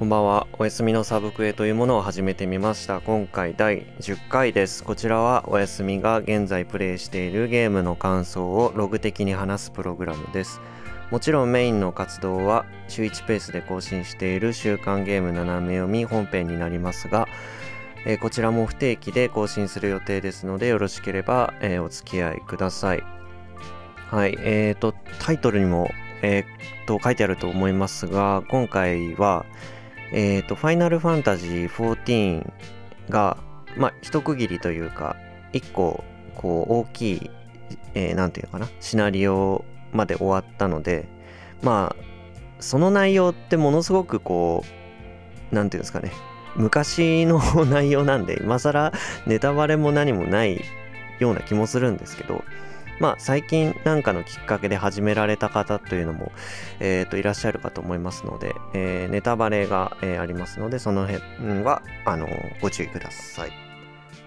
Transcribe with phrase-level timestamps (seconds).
[0.00, 0.46] こんばんは。
[0.58, 3.02] おやすみのサブクエというものを始めてみました。
[3.02, 4.82] 今回第10回です。
[4.82, 10.62] こちらはおやすみが現在プレイしているゲームの感想をログ的に話すプログラムです。
[11.10, 17.28] もちろんメインの活動は週1ペースで更新している週刊ゲーム斜め読み本編になりますが、
[18.06, 23.02] えーこちらも不定期で更新する予定ですのでよろしければ、えーお付き合いください。
[24.08, 25.90] はい、えーと、タイトルにも、
[26.22, 29.44] えーと書いてあると思いますが、今回は、
[30.12, 32.50] えーと、ファイナルファンタジー14
[33.08, 33.36] が、
[33.76, 35.16] まあ、一区切りというか、
[35.52, 37.30] 一個、こう、大きい、
[37.94, 41.08] えーていうのかな、シナリオまで終わったので、
[41.62, 42.02] まあ、
[42.60, 44.64] その内容ってものすごくこ
[45.52, 46.12] う、なんていうんですかね、
[46.56, 48.92] 昔の 内容なんで、今更
[49.26, 50.60] ネタバレも何もない
[51.18, 52.44] ような気もするんですけど、
[53.00, 56.30] まあ最近なんかのきっかけで始められた方というのも、
[56.78, 62.28] えー、といらっしゃるかと思いますので、えーネタバレが、えーありますのでその辺はあの
[62.60, 63.52] ご注意ください。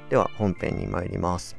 [0.09, 1.55] では本編に参ります。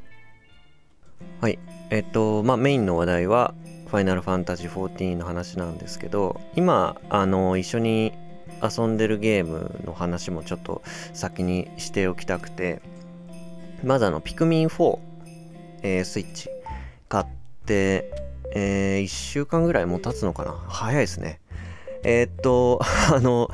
[1.41, 1.59] はい。
[1.91, 3.55] えっ、とまあメインの話題は
[3.87, 8.13] 「ファイナルファンタジー14」の話なんですけど今あの一緒に
[8.63, 12.83] 遊んでるゲームの話もちょっと先にしておきたくて
[13.85, 14.99] まずあのピクミン4、
[15.83, 16.54] えースイッチ
[17.09, 17.27] 買っ
[17.67, 18.11] て、
[18.55, 20.53] え1週間ぐらいもう経つのかな？
[20.69, 21.41] 早いですね。
[22.03, 22.81] えーっと
[23.13, 23.51] あの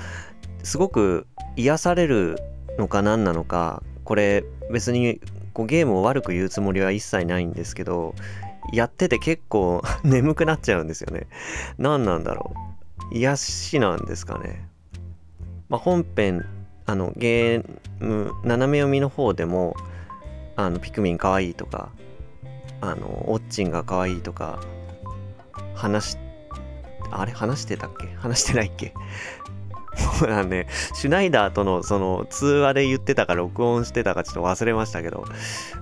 [0.63, 2.39] すごく癒される
[2.79, 5.21] のか何なのかこれ別に
[5.55, 8.15] こうゲームを悪く言うつもりは一切ないんですけど
[8.73, 11.27] やってて結構 眠くなっちゃうんですよね。
[11.79, 12.55] 何なんだろ
[13.13, 13.15] う。
[13.15, 14.69] 癒しなんですかね。
[15.69, 16.45] まあ本編
[16.87, 19.75] あのゲーム斜め読みの方でも
[20.57, 21.91] あのピクミンかわいいとか
[22.81, 24.59] あのオッチンが可愛いとか
[25.75, 26.17] 話
[27.11, 28.09] あれ話してたっけ？
[28.19, 28.95] 話してないっけ？
[30.21, 35.25] ほらねシュナイダーとのその通話で言ってたか録音してたかちょっと忘れましたけど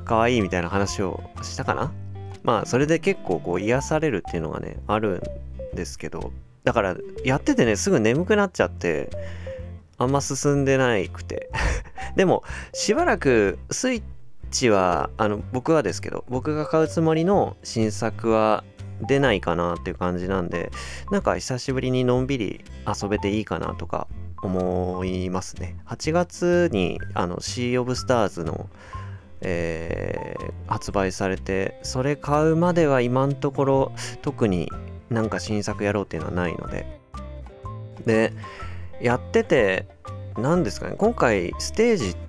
[0.04, 1.92] 可愛いみたいな話をしたかな？
[2.42, 5.22] まあそれで結構こう癒されるっていうのがねある
[5.72, 6.32] んですけど
[6.64, 9.10] だからやっててねすぐ眠くなっちゃって
[9.98, 11.50] あんま進んでないくて。
[12.16, 12.42] でも
[12.72, 14.04] しばらくスイッチ
[14.70, 18.64] はあの僕はですけど僕が買うつもりの新作は
[19.00, 20.70] 出ないかなっていう感じなんで
[21.10, 24.08] なんか久しぶりにのんびり遊べていいかなとか
[24.42, 25.76] 思いますね。
[25.86, 28.68] 8月にあのシー・オブ・スターズの、
[29.40, 33.92] えー発売されてそれ買うまでは今のところ
[34.22, 34.70] 特に
[35.08, 36.86] なんか新作やろうっていうのはないので。
[38.06, 38.32] で
[39.00, 39.86] やってて
[40.36, 42.27] 何ですかね今回ステージって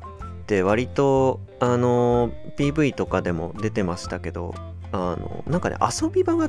[0.63, 4.55] 割とあの PV とかでも出てましたけど
[4.91, 6.47] あのなんかね遊び場が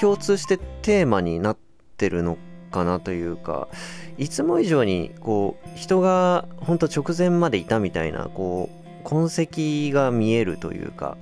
[0.00, 1.58] 共通してテーマになっ
[1.96, 2.38] てるの
[2.70, 3.68] かなというか
[4.16, 11.16] いつも以上にこう人がほんと直前までいたみたいなこう痕跡が見えるというか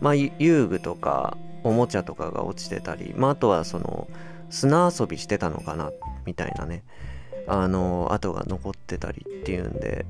[0.00, 4.08] まあ遊具とかおもちゃとかが落ちてたり、まあ、あとはその
[4.50, 5.90] 砂遊びしてたのかな
[6.24, 6.82] みたいなね
[7.46, 10.06] あの跡が残ってたりっていうんで、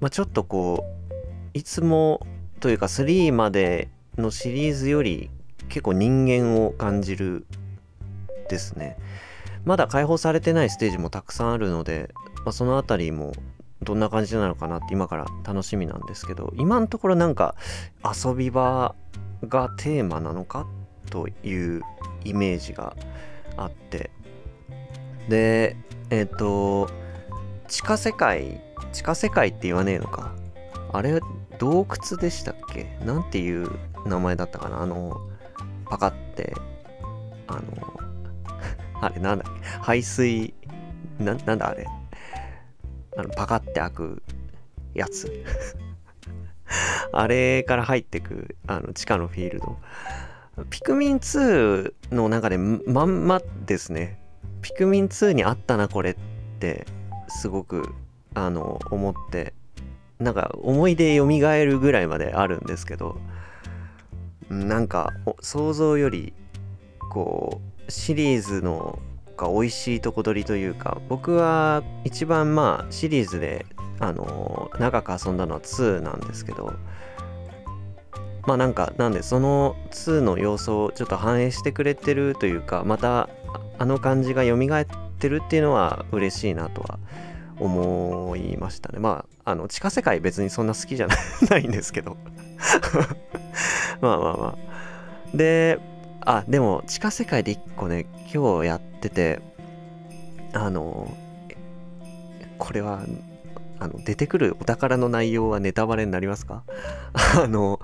[0.00, 2.26] まあ、ちょっとこういつも
[2.60, 5.30] というか3までのシリーズより
[5.68, 7.46] 結構人間を感じる
[8.48, 8.96] ですね。
[9.64, 12.10] まだ開放されてないステージもたくさんあるので、
[12.44, 13.32] まあ、そのあたりも
[13.82, 17.56] どんな感じなのかなって今から楽しみなんですけど今のところなんか
[18.04, 18.94] 遊び場
[19.44, 20.66] がテーマなのか
[21.10, 21.82] という
[22.24, 22.96] イメージが
[23.56, 24.10] あって。
[25.28, 25.76] で
[26.10, 26.88] えっ、と
[27.66, 28.60] 地下世界
[28.92, 30.34] 地下世界って言わねえのか。
[30.92, 31.20] あれ
[31.58, 32.96] 洞窟でしたっけ？
[33.04, 33.70] なんていう
[34.06, 34.82] 名前だったかな？
[34.82, 35.20] あの
[35.86, 36.54] パカって
[37.46, 37.62] あの
[39.00, 39.60] あれなんだっけ？
[39.80, 40.54] 排水
[41.18, 41.86] ななんだあれ？
[43.16, 44.22] あのパカって開く
[44.94, 45.30] やつ。
[47.12, 49.76] あれから入ってくあの地下のフィールド。
[50.70, 54.18] ピクミン2の中でまんまですね。
[54.62, 56.16] ピクミン2にあったなこれっ
[56.58, 56.86] て
[57.28, 57.94] すごく
[58.36, 59.54] あの思って
[60.18, 63.18] なんか思い出蘇るぐらいまであるんですけど
[64.50, 66.34] なんか想像より
[67.10, 68.98] こうシリーズの
[69.38, 73.64] が美味しいとこ取りというか僕は一番まあシリーズで
[74.00, 76.74] あの長く遊んだのは2なんですけど
[78.46, 83.28] まあなんかなんでその2の要素をちょっと反映してくれてるというかまたあ
[83.78, 84.86] あの感じが蘇っ
[85.18, 86.98] てるっていうのは嬉しいなとは
[87.58, 88.98] 思いましたね。
[88.98, 91.08] まああの地下世界別にそんな好きじゃ
[91.50, 92.16] ないんですけど。
[94.00, 95.36] まあまあまあ。
[95.36, 95.78] で
[96.20, 99.40] あでも地下世界で1個ね今日やってて
[100.52, 101.14] あの
[102.58, 103.00] これは
[103.78, 106.62] あの出てくるお宝の内容はネタバレになりますか？
[107.14, 107.80] あの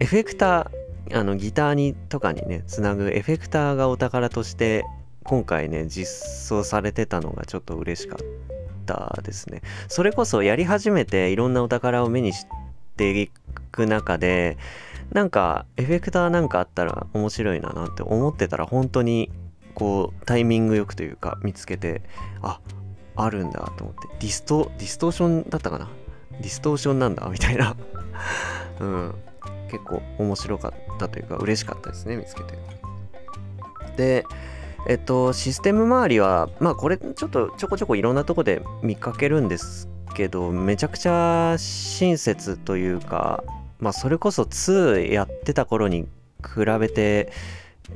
[0.00, 4.84] エフェクターあのギターにとかにねつなぐエフェクターがお宝として
[5.24, 8.57] 今回ね実装されてたのがちょっと嬉しかった。
[8.88, 9.60] たですね。
[9.86, 12.46] それこそやり始めていろんなお宝を目にし
[12.96, 13.30] てい
[13.70, 14.56] く中で
[15.12, 19.30] なんかエフェクターなんかあったら面白いななんて思ってたら本当に
[19.74, 22.02] こうタイミングよくというか見つけて
[22.42, 22.60] あ
[23.14, 24.08] あるんだと思って。
[24.20, 25.88] ディストディストーションだったかな？
[26.40, 27.76] ディストーションなんだみたいな。
[28.80, 29.14] うん。
[29.70, 32.58] 結構面白かったというか嬉しかったですね見つけて。
[33.98, 34.24] で
[34.88, 43.44] えっとシステム周りはまあこれちょっとちょこちょこいろんなとこで見かけるんですけどめちゃくちゃ親切というか
[43.78, 46.08] まあそれこそ2やってた頃に
[46.42, 47.30] 比べて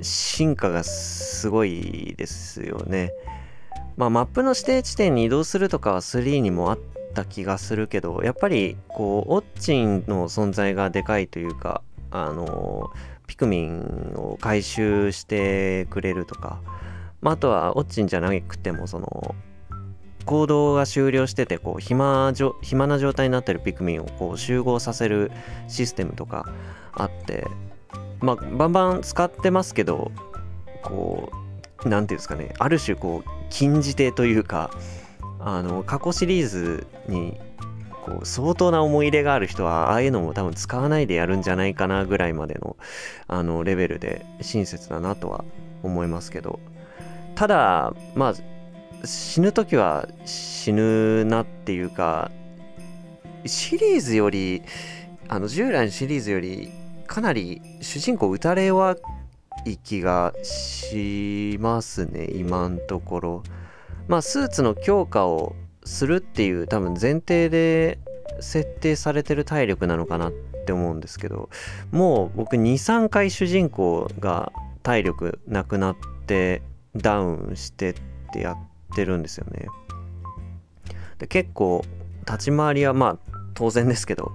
[0.03, 3.13] 進化がすごいですよね。
[3.97, 6.79] まあマップの指定地点に移動するとかは3にもあっ
[7.15, 12.91] た気がするけどやっぱりこうオッチンの存在がでかいというかあの
[13.33, 16.61] ピクミンを回収してくれるとか、
[17.23, 19.35] まあ、あとはオッチンじゃなくてもその
[20.27, 25.33] 行動が終了しててこう暇じょ暇な状態になってるピクミンをこう集合させる
[25.67, 26.47] システムとか
[26.93, 27.47] あって。
[28.21, 30.13] まあバンバン使ってますけど
[30.83, 31.33] こ
[31.85, 32.53] う何ていうんですかね。
[32.59, 34.71] ある種こう禁じ手というか
[35.41, 37.41] あの過去シリーズに
[38.03, 42.77] こう相当な思い入れがある人はああいうのも多分使わないでやるんじゃないかなぐらいまでの
[43.29, 45.45] あのレベルで親切だなとは
[45.83, 46.61] 思いますけど。
[47.35, 52.31] ただまあ死ぬ時は死ぬなっていうか
[53.47, 54.63] シリーズより
[55.29, 56.71] あの従来のシリーズより
[57.07, 58.97] かなり主人公打たれ弱
[59.65, 63.43] い気がしますね今んところ。
[64.09, 67.99] まあスーツの強化をするっていう多分前提で
[68.41, 70.33] 設定されてる体力なのかなっ
[70.67, 71.49] て思うんですけど
[71.91, 74.53] もう僕23回主人公が
[74.83, 75.97] 体力なくなっ
[76.27, 76.63] て
[76.97, 77.95] ダウンしてっ
[78.33, 79.67] てやってるんですよね。
[81.19, 81.85] で結構
[82.27, 84.33] 立ち回りはまあ当然ですけど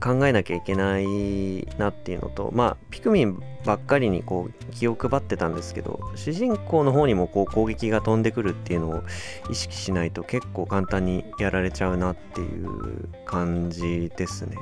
[0.00, 9.02] 考えなきゃいけないなっていうのとまあピクミンばっかりにこう気を配ってたんですけど主人公の方にもこう攻撃が飛んでくるっていうのを
[9.50, 14.56] 意識しないと結構簡単にやられちゃうなっていう感じですね。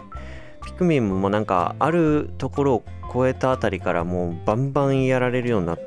[0.64, 5.78] ピクミンもなんかあるところを超えたあたりからもうバンバンやられるようになっ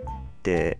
[0.44, 0.78] て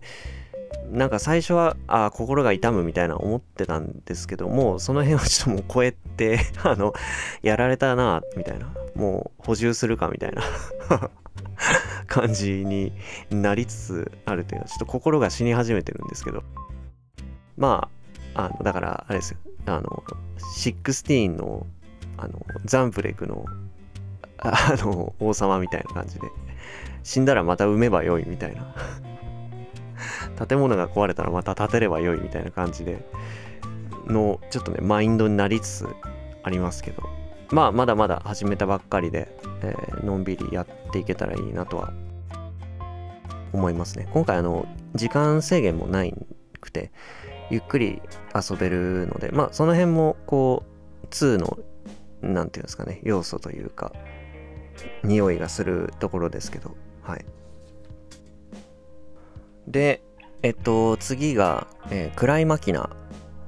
[0.92, 6.94] なんか最初はあ心が痛むみたいな思ってたんですけどもその辺はちょっともう超えて あの
[7.42, 8.72] やられたなみたいな。
[8.96, 10.42] もう補充するかみたいな
[12.08, 12.92] 感じに
[13.30, 16.44] なりつつあるというのはちょっと心が死に始めてるんですけど。
[17.58, 17.90] ま
[18.34, 19.38] ああのだからあれですよ。
[19.68, 20.04] あの
[20.58, 21.68] 16の
[22.18, 23.46] あのザンプレクの
[24.40, 26.28] あの王様みたいな感じで。
[27.04, 28.74] 死んだらまた産めばよいみたいな。
[30.48, 33.06] 建物が壊れたらまた建てればよいみたいな感じで
[34.06, 35.88] のちょっとねマインドになりつつ
[36.44, 37.18] ありますけど。
[37.52, 39.30] まあまだまだ始めたばっかりで、
[39.62, 41.94] えー、のんびりやっていけたらいいなとは
[43.54, 44.08] 思いますね。
[44.12, 46.14] 今回あの時間制限もない
[46.60, 46.92] くて
[47.50, 48.02] ゆっくり
[48.36, 50.64] 遊べるのでまあその辺もこ
[51.04, 51.58] う2の
[52.22, 53.94] 何て言うんですかね要素というか
[55.04, 57.26] 匂いがするところですけどはい。
[59.68, 60.02] で、
[60.44, 62.90] えっと、次が、えー、クライマキナ。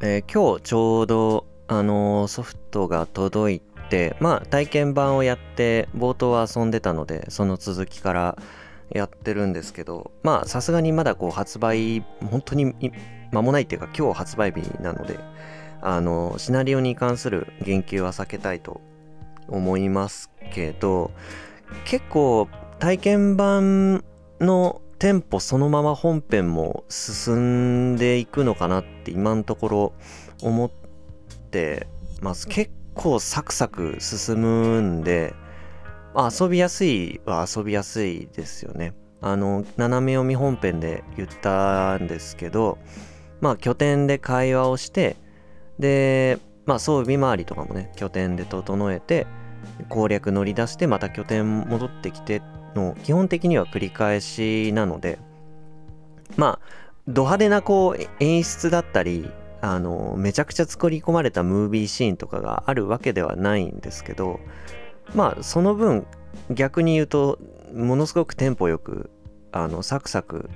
[0.01, 3.59] えー、今日ちょうど、あのー、ソフトが届い
[3.89, 8.38] て、まあ、体験版をやって、冒頭は遊んでたので、その続きから
[8.89, 12.73] やってるんですけど、まあ、さすがにまだこう、発売、本当に
[13.31, 15.19] 間もないっていうか、今日発売日なので、
[15.81, 18.81] あの、シナリオに関する言及は避けたいと
[19.47, 21.11] 思いますけど、
[21.85, 22.49] 結構、
[22.79, 24.03] 体験版
[24.39, 29.93] のテンポそのまま本編も進んでいくのかなって今のところ
[30.43, 30.71] 思っ
[31.51, 31.87] て
[32.21, 32.47] ます。
[32.47, 35.33] 結構サクサク進むんで、
[36.13, 38.93] まあ、遊びやすいは遊びやすいですよね。
[39.21, 42.77] あの斜め読み本編で言ったんですけど
[43.41, 45.17] まあ拠点で会話をして
[45.77, 49.27] でまあ装備周りとかもね拠点で整えて
[49.89, 52.41] 攻略乗り出してまた拠点戻ってきてっ
[52.75, 55.19] の基本的には繰り返しなので
[56.38, 56.65] まあ
[57.07, 59.29] ド派手なこう演出だったり
[59.61, 64.39] あのめちゃくちゃ作り込まれたムービーシーンとかがあるわけではないんですけど
[65.15, 66.05] まあその分
[66.51, 67.39] 逆に言うと
[67.73, 69.09] ものすごくテンポよく
[69.51, 70.49] あのサクサク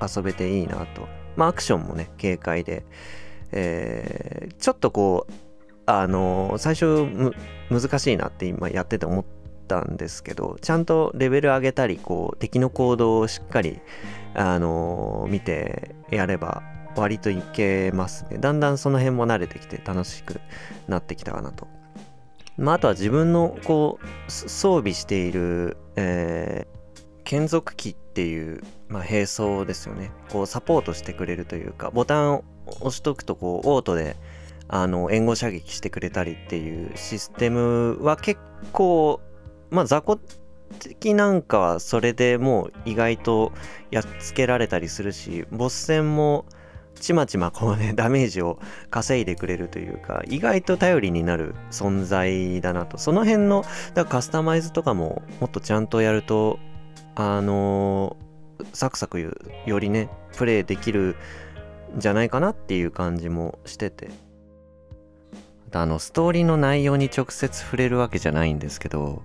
[0.00, 1.08] 遊べていいなと。
[1.36, 2.84] まあアクションもね軽快で、
[3.52, 5.32] えー、ちょっとこう
[5.86, 7.06] あの最初
[7.70, 9.24] 難しいなって今やってて思っ
[9.66, 13.80] たんですけどちゃんとレベル上げたりこう敵の行動をしっかり
[14.34, 16.62] あの見てやれば
[16.96, 18.38] 割といけますね。
[18.38, 20.40] だんだんその辺も慣れてきて楽しく
[20.88, 21.66] なってきたかなと。
[22.56, 30.12] まあ、あとは自分のこう装備している、えー、眷属機っていう、まあ、兵装ですよね。
[30.30, 32.44] こうサポートしてくれるというかボタンを
[32.80, 34.16] 押しとくとこうオートで
[34.68, 38.40] あの援護射撃してくれたりっていうシステムは結
[38.72, 39.20] 構
[39.74, 40.18] まあ雑魚
[40.78, 43.52] 的なんかはそれでもう意外と
[43.90, 46.46] やっつけられたりするしボス戦も
[47.00, 48.58] ちまちまこうね ダメージを
[48.90, 52.98] 稼いでくれるというか意外と頼りになる存在だなと。
[52.98, 53.64] その辺の
[53.94, 56.58] だからカスタマイズとかももっとちゃんとやると
[57.16, 59.20] あのー、サクサク
[59.66, 61.16] よりねプレイできる
[61.96, 64.10] んじゃないかなっていう感じもしてて。
[65.76, 69.22] あのストーリーの内容に直接触れるわけじゃないんですけど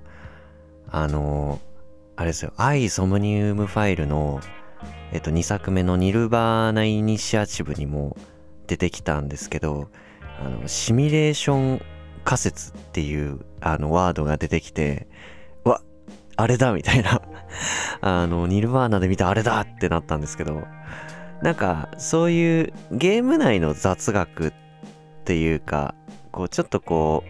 [0.91, 1.59] あの、
[2.15, 4.41] あれですよ「アイ・ソムニウムファイル」の
[5.11, 8.15] えっと、2作目のニルバーナイニシアチブにも
[8.67, 9.89] 出てきたんですけど、
[10.39, 11.81] あの、シミュレーション
[12.23, 15.07] 仮説っていうあのワードが出てきて、
[15.63, 15.81] わ、
[16.35, 17.21] あれだみたいな。
[18.01, 20.63] あの、ニルバーナで見たあれだってなったんですけど、
[21.41, 24.53] なんか、そういうゲーム内の雑学っ
[25.25, 25.95] ていうか、
[26.31, 27.23] こう、ちょっとこ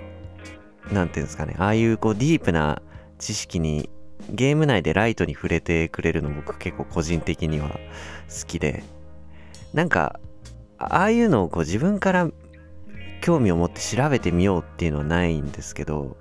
[0.92, 2.82] う、なんていうんですかね、ああいうこう、ディープな
[3.20, 3.90] 知識に
[4.32, 7.70] ゲーム内でライトに触れてくれるの僕結構個人的には
[8.28, 8.84] 好きで。
[9.74, 10.20] なんか
[10.78, 12.30] ああいうのをこう自分から
[13.22, 16.18] 興味を持って調べてみようっていうのはないんですけど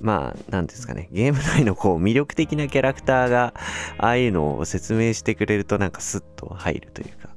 [0.00, 1.08] まあ何ですかね。
[1.12, 3.52] ゲーム内のこう魅力的なキャラクターが
[3.98, 7.28] ああいうのを説明してくれるとなんかスッと入るというか、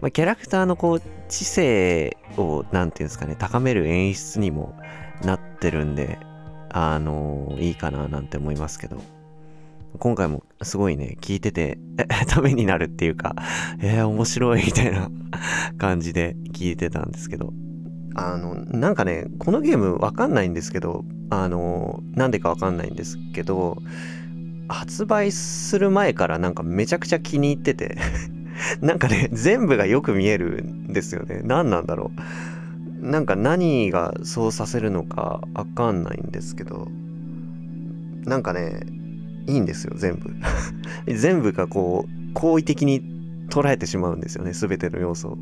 [0.00, 4.78] まあ、キャラクターのこう知性を何て言うんですかね高める演出にも
[5.22, 6.18] なってるんで
[6.78, 9.00] あのいいかななんて思いますけど、
[9.98, 11.78] 今回もすごいね、聞いてて、
[12.28, 13.34] ためになるっていうか、
[13.80, 15.10] えー、面白いみたいな
[15.78, 17.54] 感じで聞いてたんですけど、
[18.14, 23.78] あの、なんかね、このゲームわかんないんですけど、あの、なんでかわかんないんですけど、
[24.68, 27.96] 発売する前からなんかめちゃくちゃ気に入ってて
[28.82, 31.40] なんかね、全部がよく見えるんですよね。
[31.42, 32.55] 何なんだろう。
[33.06, 36.88] なんか何がそうさせるのかわかんないんですけど
[38.24, 38.80] なんかね
[39.46, 40.34] いいんですよ全部。
[41.14, 43.00] 全部がこう好意的に
[43.48, 45.38] 捉えてしまうんですよね全ての要素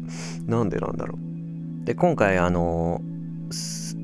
[0.47, 1.87] なんでなんだろう。
[1.87, 3.01] で今回あの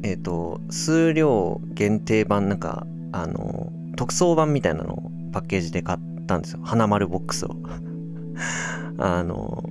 [0.03, 6.61] えっ、ー、と数量限定版なんかあの特装版みたいなのをパッケージで買ったんですよ。
[6.63, 7.57] 花丸ボックスを。
[8.97, 9.69] あの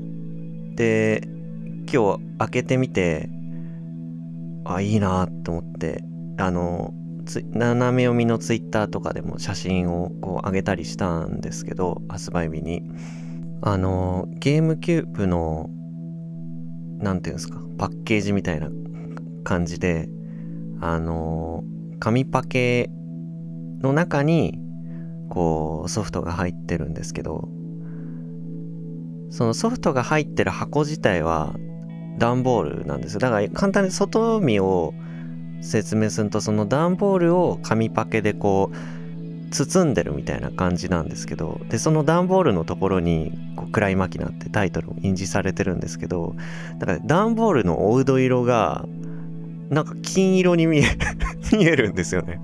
[0.76, 1.28] で
[1.92, 3.30] 今日開けてみて
[4.66, 6.04] あいいなと思って
[6.38, 6.94] あの
[7.54, 12.84] 斜め読みのツイッターとかでも写真をこう上げたりしたんですけど発売日に。
[13.62, 15.70] あのゲームキューブの
[17.00, 18.70] 何ていうんですかパッケージみたいな
[19.44, 20.08] 感じで
[20.80, 21.64] あの
[22.00, 22.90] 紙パケ
[23.82, 24.60] の中に
[25.30, 27.50] こうソフトが入ってるんですけど
[29.30, 31.54] そのソフトが入ってる箱自体は
[32.20, 33.20] 段ボールなんですよ。
[33.20, 34.94] だから簡単に外見を
[35.62, 46.36] 説明するとその段ボールを紙パケでこう包んでるみたいな感じなんですけどでその段ボールのところにこう「暗いマキナ」ってタイトルを印字されてるんですけど
[46.78, 48.86] だから段ボールの黄土色が
[49.70, 50.84] なんか金色に見え
[51.54, 52.40] 見えるんですよね。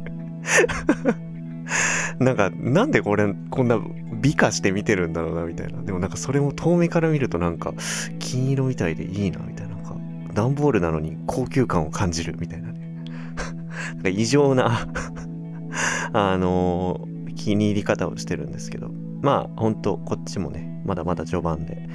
[2.20, 3.80] なんかなんでこれこんな
[4.22, 5.82] 美化して見てるんだろうなみたいな。
[5.82, 7.74] でもなんかそれも遠目から見るとなんか
[8.20, 9.76] 金色みたいでいいなみたいな。
[9.76, 9.96] なんか
[10.34, 13.04] 段ボールなのに高級感を感じるみたいなね。
[13.96, 14.88] なんか異常な
[16.14, 18.92] あのー、気に入り方をしてるんですけど。
[19.22, 21.90] まあほんとこっちもねまだまだ序盤で。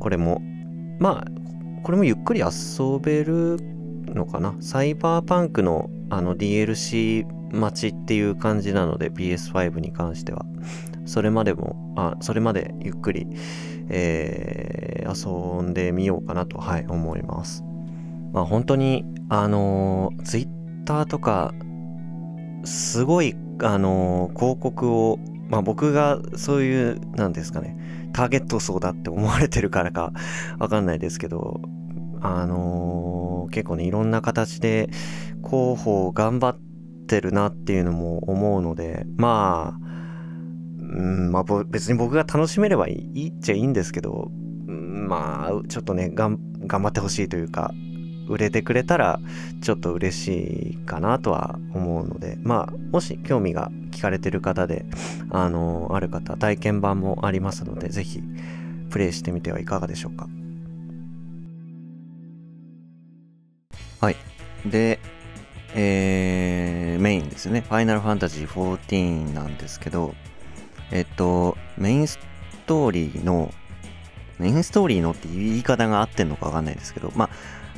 [0.00, 0.42] これも
[0.98, 1.42] まあ
[1.82, 3.58] これもゆっくり遊べる
[4.06, 4.54] のかな。
[4.60, 10.44] サイバーパンクのあの DLC 待ちっていう感じなので PS5 に関しては。
[11.04, 13.26] それまでもあそれまでゆっくり、
[13.88, 17.64] えー、遊んでみようかなと、はい、思います。
[18.32, 21.54] まあ本当にあの Twitter とか
[22.64, 25.18] すごいあの広告を
[25.48, 27.76] まあ僕がそういうなんですかね
[28.12, 30.12] ターゲット層だって思われてるからか
[30.58, 31.60] わかんないですけど
[32.20, 34.88] あのー、結構ねいろんな形で
[35.44, 36.60] 広報頑張っ
[37.06, 39.81] てるなっていうのも思うのでまあ
[40.92, 44.30] うんまあ別に僕が楽しめればいいっちゃいいんですけど
[44.66, 47.72] まあちょっとね頑張ってほしいというか
[48.28, 49.18] 売れてくれたら
[49.62, 54.84] ちょっと嬉しいかなとは思うのでまあもし興味が聞かれてる方で
[55.30, 58.22] あのある方体験版もありますので是非
[58.90, 60.28] プレイしてみてはいかがでしょうか
[64.00, 64.16] はい
[64.66, 64.98] で
[65.74, 67.62] えー、メインですね。
[67.62, 70.14] ファイナルファンタジー14なんですけど、
[70.92, 72.18] えっと、メインス
[72.66, 73.52] トーリーの
[74.38, 77.30] メインストーリーのっていう言い方が合ってんのかわかんないですけど、ま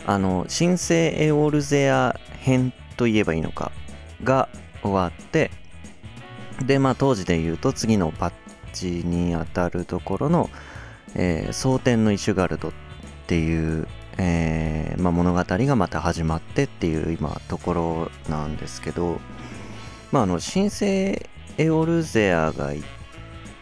[0.07, 3.71] あ、あの、新生エオールゼア編と言えばいいのか
[4.23, 4.49] が
[4.83, 5.51] 終わって、
[6.65, 8.33] で、まあ当時で言うと次のパッ
[8.73, 10.51] チにあたるところの、
[11.15, 12.73] えー、蒼天のイシュガルドっ
[13.27, 19.21] ていう、えー、まあ、物語がまた始まってっていう今ところなんですけど、
[20.13, 21.29] まああの、新生
[21.59, 22.85] エオルゼアが一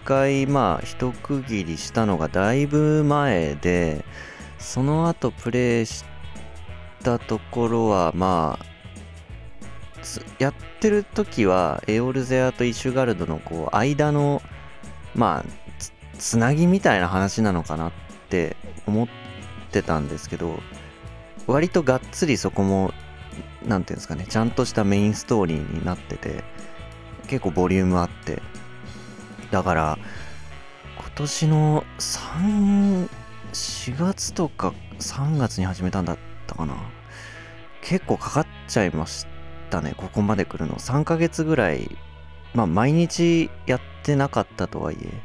[0.04, 4.04] 回まあ一区切りしたのがだいぶ前で
[4.58, 6.04] その後プレイし
[7.02, 8.72] たところはまあ
[10.38, 14.42] やってる時はエオルゼアとイシュガルドのこう間の
[15.14, 17.92] まあつなぎみたいな話なのかなっ
[18.28, 18.56] て
[18.86, 19.08] 思っ
[19.70, 20.58] てたんですけど
[21.46, 22.92] 割とがっつりそこも
[23.64, 26.44] 何ていうんですかねちゃんとしたメインストーリーになってて
[27.28, 28.42] 結構ボリュームあって。
[29.52, 29.98] だから
[30.98, 33.08] 今年の3
[33.52, 36.74] 4月とか3月に始めたんだったかな。
[37.82, 39.26] 結構かかっちゃいまし
[39.68, 40.76] たねここまで来るの。
[40.76, 41.96] 3ヶ月ぐらい
[42.54, 45.20] まあ毎日やってなかったとはいえ。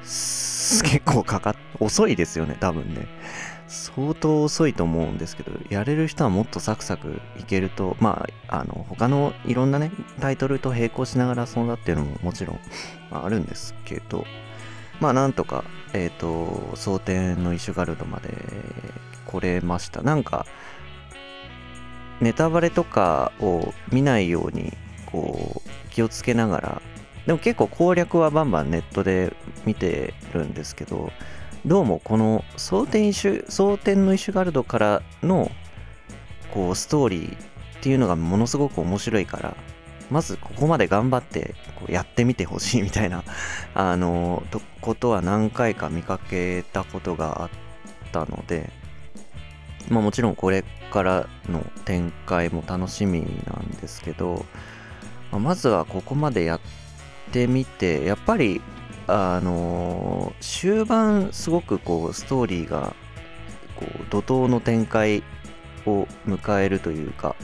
[0.02, 3.06] 結構かかっ遅いですよね多分ね。
[3.68, 12.60] 相当遅いと思うんですけどやれる人はもっとサクサクいけるとまああの他のいろんなねタイトルと並行しながら遊んだっていうのももちろん、
[13.10, 14.24] まあ、あるんですけど
[15.00, 18.30] まあなんとかえっ、ー、と蒼天のイシュガルドまで
[19.26, 20.02] 来れました。
[20.02, 20.46] なんか
[22.20, 24.72] ネタバレとかを見ないように
[25.06, 26.82] こう気をつけながら
[27.26, 31.10] でも結構攻略はバンバンネットで見てるんですけど
[31.66, 35.50] どうもこの蒼天蒼天のイシュガルドからの
[36.54, 37.38] こうストーリーっ
[37.82, 39.56] ていうのがものすごく面白いから
[40.08, 43.24] まずここまで頑張ってこうやってみてほしいみたいな
[43.74, 44.44] あの
[44.80, 47.50] ことは何回か見かけたことがあっ
[48.12, 48.70] たので
[49.88, 54.46] まあもちろんこれからの展開も楽しみなんですけど、
[55.32, 56.60] まあ、まずはここまでやっ
[57.32, 58.62] てみてやっぱり
[59.08, 62.94] あの終盤すごくこうストーリーが
[63.76, 65.22] こう怒涛の展開
[65.86, 67.36] を迎えるというか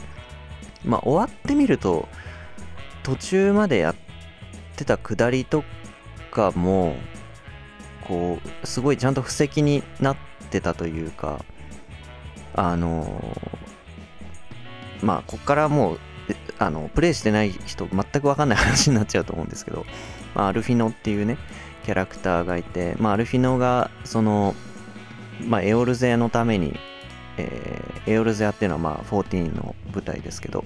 [0.83, 2.07] まあ終わってみると
[3.03, 3.95] 途中までやっ
[4.75, 5.63] てた下りと
[6.31, 6.95] かも
[8.07, 10.17] こうすごいちゃんと布石になっ
[10.49, 11.43] てたというか
[12.55, 13.37] あの
[15.01, 15.99] まあこっからもう
[16.59, 19.85] あのプレイしてない人全く分かんない話になっちゃうと思うんですけど
[20.35, 21.37] まあ、アルフィノっていうね
[21.85, 24.55] キャラクターがいて、まあ、アルフィノがその、
[25.45, 26.79] まあ、エオルゼアのために、
[27.37, 30.63] えー、エオルゼアっていうのはまあ14の舞台ですけど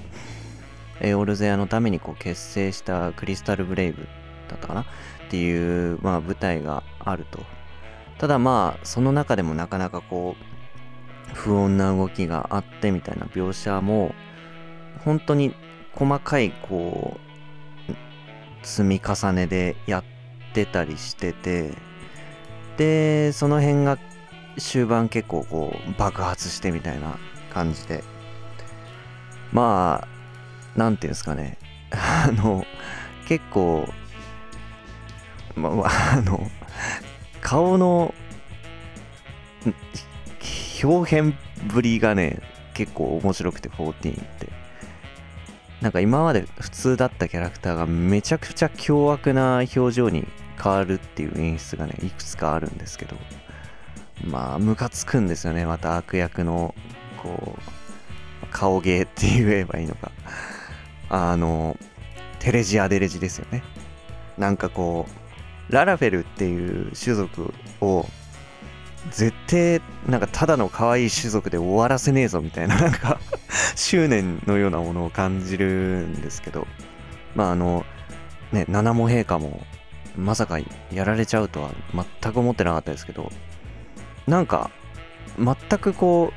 [1.01, 4.07] エオルゼアのためにこう結成したクリスタルブレイブ
[4.49, 4.81] だったかな？
[4.81, 4.85] っ
[5.29, 7.39] ていう、まあ、舞台があると。
[8.17, 14.15] ただまあその中でもなかなかこう不穏な動きがあってみたいな描写も
[15.03, 15.53] 本当に
[15.93, 17.26] 細かいこう
[18.67, 20.03] 積み重ねでやっ
[20.53, 21.71] てたりしてて
[22.75, 23.97] でその辺が
[24.57, 27.17] 終盤結構こう爆発してみたいな
[27.53, 28.03] 感じで。
[29.53, 30.07] まあ
[30.75, 31.57] 何て言うんですかね。
[31.91, 32.65] あの
[33.27, 33.87] 結構
[35.55, 36.51] まあ の
[37.41, 38.13] 顔の
[40.83, 42.41] 表変ぶりがね
[42.73, 44.56] 結構面白くて14って。
[45.81, 50.25] なんか今まで普通だったキャラクターがめちゃくちゃ凶悪な表情に
[50.61, 53.15] 変わるっていう演出がねいくつかあるんですけど
[54.23, 56.73] まあムカつくんですよねまた悪役の
[57.21, 60.11] こう顔芸って言えばいいのか。
[61.09, 61.77] あの
[62.39, 63.63] テレジアデレジですよね。
[64.37, 65.07] なんかこ
[65.69, 68.05] うララフェルっていう種族を
[69.11, 73.19] 絶対なんかただの可愛い種族で終わらせねえぞみたいな なんか
[73.75, 76.67] 執念のようなものを感じるんですけど
[77.35, 77.85] まああの
[78.51, 79.61] ね七も陛下も
[80.15, 80.57] まさか
[80.91, 83.31] やられちゃうとは全く思ってなかったですけど
[84.25, 84.71] なんか
[85.37, 86.33] 全くこ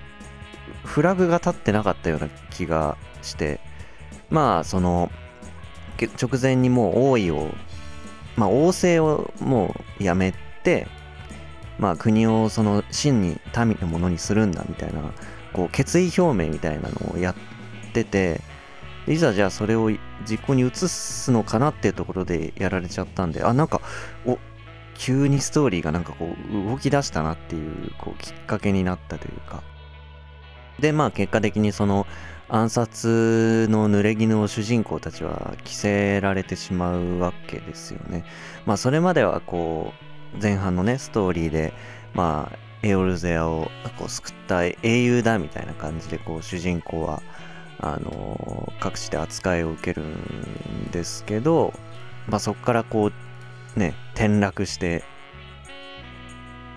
[0.85, 3.61] うフラグが立ってなかったような気がして
[4.29, 5.11] まあその
[6.21, 7.49] 直前にもう王位を
[8.37, 10.87] まあ王政をもうやめて
[11.81, 15.01] まあ、国をその真に民のものにするんだみたいな
[15.53, 17.35] こう決意表明みたいなのをやっ
[17.93, 18.43] てて
[19.07, 19.91] いざじゃあそれを
[20.29, 23.81] 実行に移すのかなっていうところでやられちゃったんであなんか
[24.27, 24.39] お
[24.95, 29.63] 急にストーリーがなんかこう動き出したなっていうこうきっかけになったというか。
[30.79, 32.07] でまあ結果的にその
[32.49, 38.25] 暗殺の濡れ衣を主人公たちは着せられてしまうわけですよね。
[38.67, 40.10] まあそれまではこう
[40.41, 41.73] 前半のねストーリーで
[42.15, 47.23] まあエオルゼアをこう救った英雄だみたいな感じでこう主人公は
[47.79, 51.73] あの各地で扱いを受けるんですけど、
[52.29, 53.11] まあ、そこからこ
[53.77, 55.03] うね転落して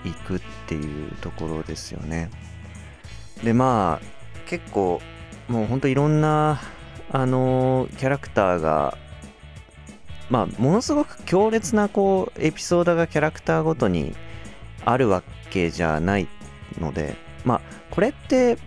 [0.06, 2.30] いくっていうところですよね。
[3.44, 4.06] でまあ
[4.46, 5.02] 結構
[5.48, 6.62] もうほんといろんな
[7.12, 8.98] あのキャラクターが
[10.30, 14.16] まあものすごく強烈なこうエピソードがキャラクターごとに
[14.86, 16.28] あるわけじゃない
[16.80, 18.58] のでまあこれって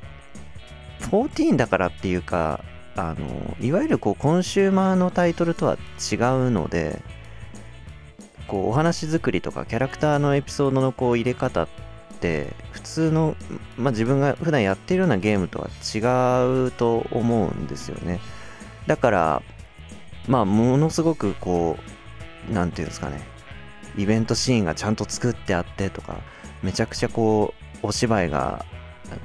[1.11, 2.61] 14だからっていうか
[2.97, 7.03] あのいわゆるこうコンシューマーのタイトルとは違うので
[8.47, 11.69] こうお話作りとかキャラクターのエピソードのこう入れ方っ
[12.21, 13.37] て普通の、
[13.77, 18.21] まあ、自分が普段やってるようなゲームとは違うと思うんですよね。
[18.87, 19.43] だから
[20.29, 21.79] まあものすごくこ
[22.51, 23.21] う何て言うんですかね
[23.97, 26.19] イベントシーンがちゃんと作ってあってとか
[26.63, 28.65] めちゃくちゃこうお芝居が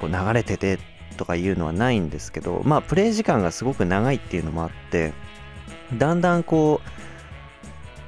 [0.00, 0.78] こう流れてて
[1.16, 5.12] とかいうのはないんですけどまあプレイ時間がすごく長いっていうのもあって
[5.96, 6.88] だんだんこう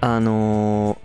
[0.01, 0.99] あの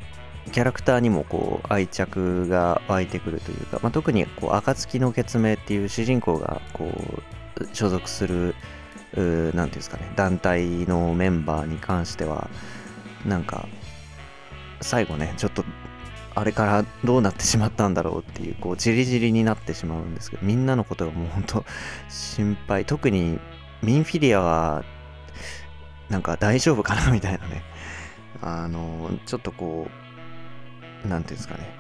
[0.47, 8.55] ー、キャラクターにもこう愛着が湧いてくるというか、まあ、特にこう暁の決命っていう主人公がこう所属する
[9.13, 12.49] 何て言うんですかね団体のメンバーに関しては
[13.25, 13.67] なんか
[14.81, 15.63] 最後ねちょっと
[16.39, 21.65] あれからどうなってしまったんだろうっていう、こう、じりじりになってしまうんですけど、みんなのことがもう本当
[22.07, 22.85] 心配。
[22.85, 23.39] 特に、
[23.81, 24.85] ミンフィリアは、
[26.07, 27.63] なんか大丈夫かなみたいなね。
[28.41, 29.89] あの、ちょっとこ
[31.03, 31.73] う、なんていうんですかね。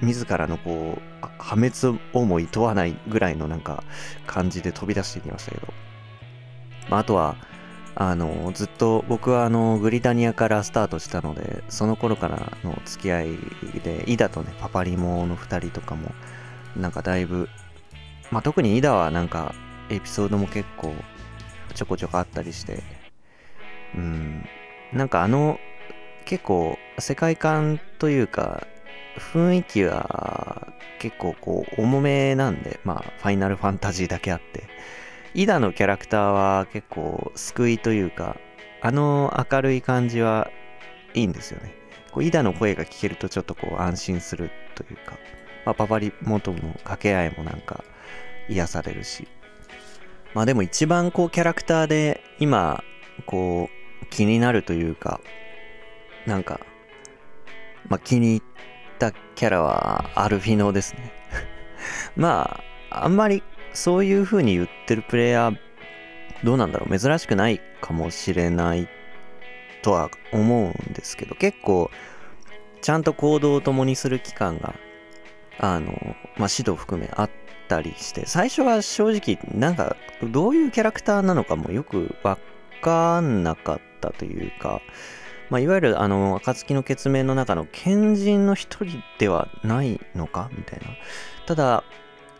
[0.00, 3.84] 自らのこう、破滅をも厭わないぐらいのなんか
[4.26, 5.72] 感じで飛び出していきましたけど。
[6.88, 7.36] まあ、あとは、
[7.96, 13.38] あのずっと僕はあのグリタニアからスタートしたのでその頃からの付き合い
[13.84, 16.10] でイダとねパパリモの2人とかも
[16.76, 17.48] なんかだいぶ
[18.32, 19.54] まあ特にイダはなんか
[19.90, 20.92] エピソードも結構
[21.74, 22.82] ちょこちょこあったりして
[23.94, 24.44] うん
[24.92, 25.60] なんかあの
[26.24, 28.66] 結構世界観というか
[29.34, 34.64] 雰囲気は結構こう重めなんでまあファイナルファンタジーだけあって。
[35.34, 38.36] イダのキャラクターは結構救いというか、
[38.80, 40.48] あの明るい感じは
[41.12, 41.74] いいんですよね。
[42.12, 45.18] こうイダの声が聞けるとちょっとこう安心するというか、
[45.66, 47.82] まあ、パパリ元の掛け合いもなんか
[48.48, 49.26] 癒されるし。
[50.34, 52.82] まあでも一番こうキャラクターで今
[53.26, 53.68] こ
[54.02, 55.20] う気になるというか、
[56.26, 56.60] なんか、
[57.88, 58.42] まあ気に入っ
[58.98, 61.12] たキャラはアルフィノですね。
[62.16, 63.42] まあ、あんまり
[63.74, 65.58] そういう風に言ってるプレイヤー、
[66.44, 66.98] どうなんだろう。
[66.98, 68.88] 珍しくないかもしれない
[69.82, 71.90] とは思うんですけど、結構、
[72.80, 74.74] ちゃんと行動を共にする期間が、
[75.58, 75.92] あの、
[76.36, 77.30] まあ、指導含めあっ
[77.68, 82.38] たりして、最初は正直、なんか、どういうキャラクターなのかもよくわ
[82.80, 84.80] かんなかったというか、
[85.50, 90.86] まあ、いわゆるあの暁の決命の中の賢人の一人ではないのかみたいな。
[91.46, 91.84] ただ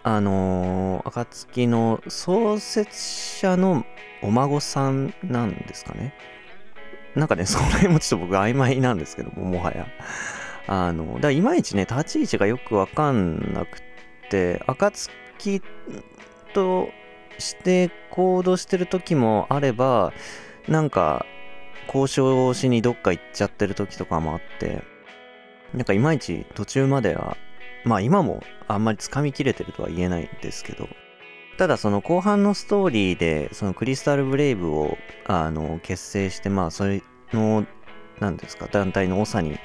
[0.05, 2.95] あのー、暁の創設
[3.39, 3.87] 者の
[4.23, 6.15] お孫さんなんですかね。
[7.15, 9.87] なんかね、 その辺もちょっと僕曖昧なんですけども、もはや。
[10.67, 13.81] あの、だからいまいちね、立ち位置がよくわかんなく
[14.29, 15.63] て、暁
[16.53, 16.91] と
[17.39, 20.13] して行動してる時もあれば、
[20.69, 21.25] なんか、
[21.87, 24.83] 交渉しにどっか行っちゃってる時とかもあって、
[25.73, 27.37] なんかいまいち途中までは
[27.85, 30.89] まあ今もあんまりつかみきれてるとは言えないんですけど、
[31.57, 37.65] ただその後半のストーリーで、そのクリスタルブレイブを、あの、結成して、まあそれの、
[38.19, 39.59] 何ですか、団体の長に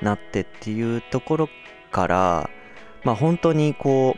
[0.00, 1.48] なってっていうところ
[1.90, 2.50] から、
[3.02, 4.16] まあ本当にこ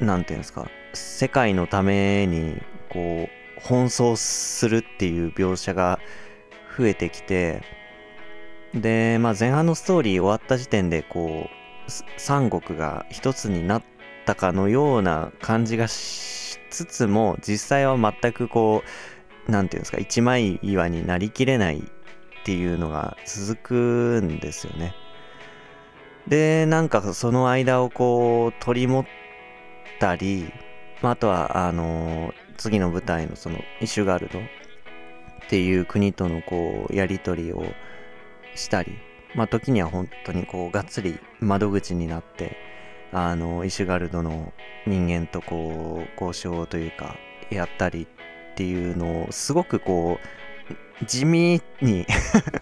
[0.00, 5.98] う、何て言うんですか、世界のために、こう、奔走するっていう描写が
[6.78, 7.62] 増えてきて、
[8.72, 11.59] で、まあ前半のストーリー終わった時点で、こう、
[12.16, 13.82] 三国が一つになっ
[14.26, 18.82] たかのような感じがしつつも実際は全くこ
[19.48, 21.82] う何て言うんですか一枚岩になりきれないっ
[22.44, 24.94] ていうのが続くんですよね。
[26.26, 29.04] でなんかその間をこう取り持っ
[29.98, 30.52] たり
[31.02, 34.42] まあ、あとはあの次の舞台のそのイシュガルドっ
[35.48, 37.64] ていう国とのこうやり取りを
[38.54, 38.92] したり
[39.34, 42.56] まあ時には本当にこうがっつり窓口になって
[43.12, 44.52] あのイシュガルドの
[44.86, 47.16] 人間とこう交渉というか
[47.50, 48.06] やったり
[48.52, 50.18] っていうのをすごくこ
[51.00, 52.06] う地味に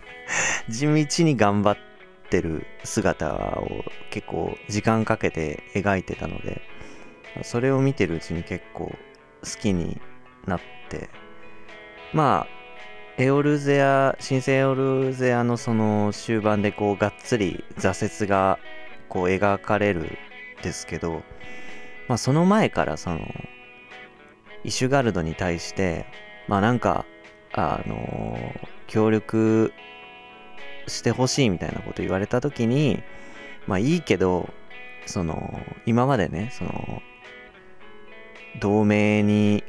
[0.68, 1.76] 地道に頑張っ
[2.30, 6.62] てる姿を結構時間かけて描いてたので
[7.42, 8.96] それを見てるうちに結構好
[9.60, 10.00] きに
[10.46, 11.10] なって
[12.12, 12.57] まあ
[13.20, 18.60] エオルゼア新生エオルゼアのその終盤でこうがっつり挫折が
[19.08, 20.08] こう描かれるん
[20.62, 21.24] ですけど
[22.06, 23.18] まあその前からその
[24.62, 26.06] イシュガルドに対して
[26.46, 27.06] まあなんか
[27.52, 28.38] あの
[28.86, 29.72] 協力
[30.86, 33.02] してほしいみたいなこと言われた時に
[33.66, 34.48] まあいいけど
[35.06, 37.02] その今までねその
[38.60, 39.64] 同盟に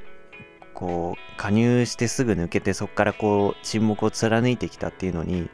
[0.80, 5.50] こう加入してすぐ抜けてそこからこう沈黙を貫いてきたっていうのに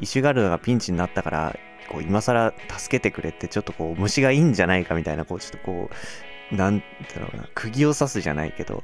[0.00, 1.56] イシュガルドがピンチになったから
[1.88, 5.90] こう今更助けてくれってちょっとこう虫がいいんじゃないかみたいなこうちょっとこ
[6.52, 6.84] うなんだ
[7.20, 8.82] ろうな釘を刺すじゃないけど、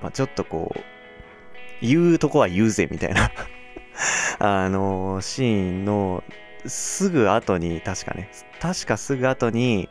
[0.00, 0.80] まあ、ちょっとこう
[1.82, 3.30] 言うとこは言うぜみたいな
[4.38, 6.24] あのシーンの
[6.64, 9.88] すぐ後に確かね確かすぐ後に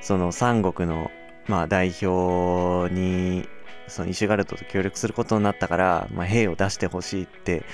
[0.00, 1.10] その三国の
[1.46, 3.48] まあ代表に
[3.88, 7.64] そのイシュガルトと協力することになったから、まあ、兵を出してほしいって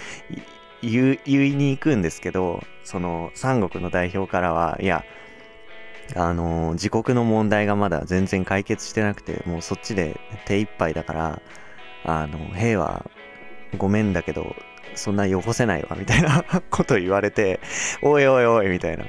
[0.83, 5.05] 言いに行くんですけどその三国の代表からはいや
[6.17, 11.43] あの自国の問題がまだ全然解決してなくてもうそっちで手一杯だから
[12.05, 13.11] あの兵は
[13.77, 14.57] ごめんだけど
[14.95, 17.61] そんなよこせないわみたいな こと言われて
[18.03, 19.05] おいおいおいみたいな。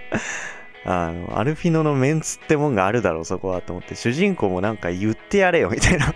[0.86, 3.96] あのアルフィノのメンツってもんがあるだろうそこはと思って。
[3.96, 6.14] 主人公もなんか言ってやれよみたいな。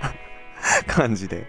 [0.88, 1.45] 感じで。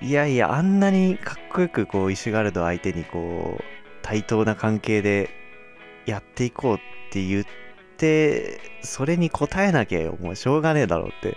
[0.00, 3.64] いやいや、あんなにかっこよくこう、イシュガルド相手にこう、
[4.02, 5.30] 対等な関係で
[6.06, 6.78] やっていこうっ
[7.10, 7.44] て言っ
[8.02, 11.36] て、それに応えなきゃよ、もうしょうがねえだろうって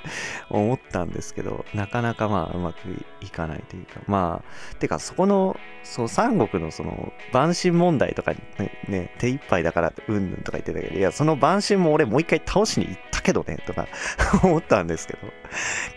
[0.49, 2.79] 思ったんですけど、なかなかまあうまく
[3.21, 13.87] いかないというか、まあ、てかそこの、そう、三国のその、晩神問題とかにね、ね手一杯だからうんぬんとか言ってたけど、いや、その晩神も俺もう一回倒しに行ったけどね、とか
[14.41, 15.19] 思ったんですけど、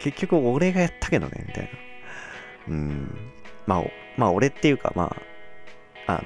[0.00, 1.70] 結局俺がやったけどね、みたいな。
[2.68, 3.18] うん。
[3.66, 3.85] まあ、
[4.18, 5.16] まあ俺っていうか、ま
[6.07, 6.22] あ、あの、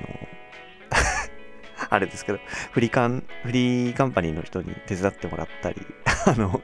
[1.92, 2.38] あれですけど、
[2.70, 5.76] フリカン、フリーカンパニーの人に手伝ってもらったり、
[6.26, 6.62] あの、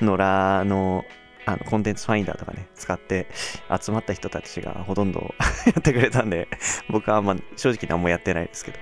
[0.00, 1.04] 野良の、
[1.44, 3.26] あの、コンテンツファインダーとかね、使って
[3.78, 5.34] 集まった人たちがほとんど
[5.66, 6.48] やってくれたんで、
[6.88, 8.78] 僕はま正直何もやってないですけど、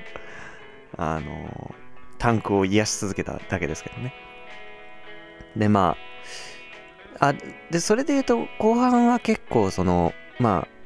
[0.96, 1.74] あの、
[2.18, 4.14] タンクを癒し続けただけですけどね。
[5.57, 5.96] で、ま
[7.18, 7.35] あ、あ、
[7.72, 10.80] で、それで言うと、後半は結構その、まあ、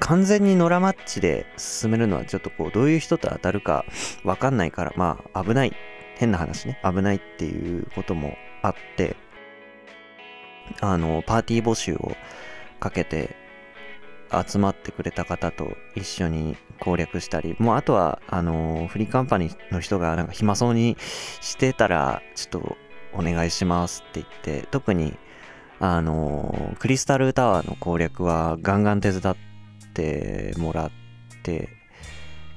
[0.00, 3.84] 完全に野良マッチで進めるのはちょっとこう、どういう人と当たるか
[4.24, 5.72] わかんないから、まあ、危ない。
[6.16, 6.78] 変な話ね。
[6.84, 9.16] 危ないっていうこともあって、
[10.80, 12.16] あの、パーティー募集を
[12.78, 13.36] かけて
[14.46, 20.96] 集まってくれた方と一緒に攻略したり、もうあとは、あの、フリーカンパニーの人がなんか暇そうに
[21.40, 22.76] してたら、ちょっと
[23.12, 25.16] お願いしますって言って、特に、
[25.78, 29.49] あの、クリスタルタワーの攻略はガンガン手伝って
[30.00, 30.90] てもらっ
[31.42, 31.68] て、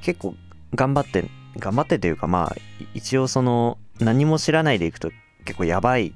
[0.02, 0.36] 結構
[0.76, 1.26] 頑張って、
[1.58, 2.56] 頑張ってというかまあ、
[2.94, 5.12] 一応その、何も知らないでいくと
[5.46, 6.14] 結構やばい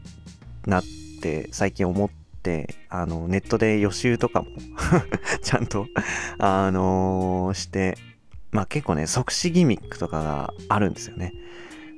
[0.66, 0.84] なっ
[1.22, 2.10] て最近思っ
[2.42, 4.48] て、あの、ネットで予習とかも
[5.44, 5.88] ちゃんと
[6.40, 7.98] あの、して、
[8.52, 11.34] まあ結構ね、即死ギミックとかがあるんですよね。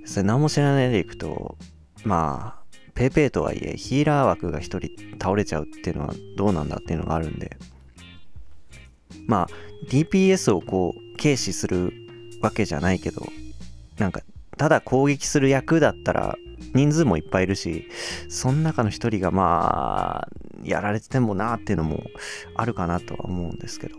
[0.05, 1.57] それ何も知らないでいくと、
[2.03, 2.59] まあ、
[2.95, 4.79] ペイペイとはいえ、ヒーラー枠が1人
[5.21, 7.57] 倒れちゃうっていうのはどうなんだっていうのがあるんで、
[9.29, 9.47] まあ、
[9.87, 11.93] DPS をこう、軽視する
[12.41, 13.25] わけじゃないけど、
[13.99, 14.21] なんか、
[14.57, 16.35] ただ攻撃する役だったら、
[16.73, 17.87] 人数もいっぱいいるし、
[18.27, 20.27] その中の一人がまあ、
[20.63, 22.03] やられててもなっていうのも
[22.55, 23.97] あるかなとは思うんですけど、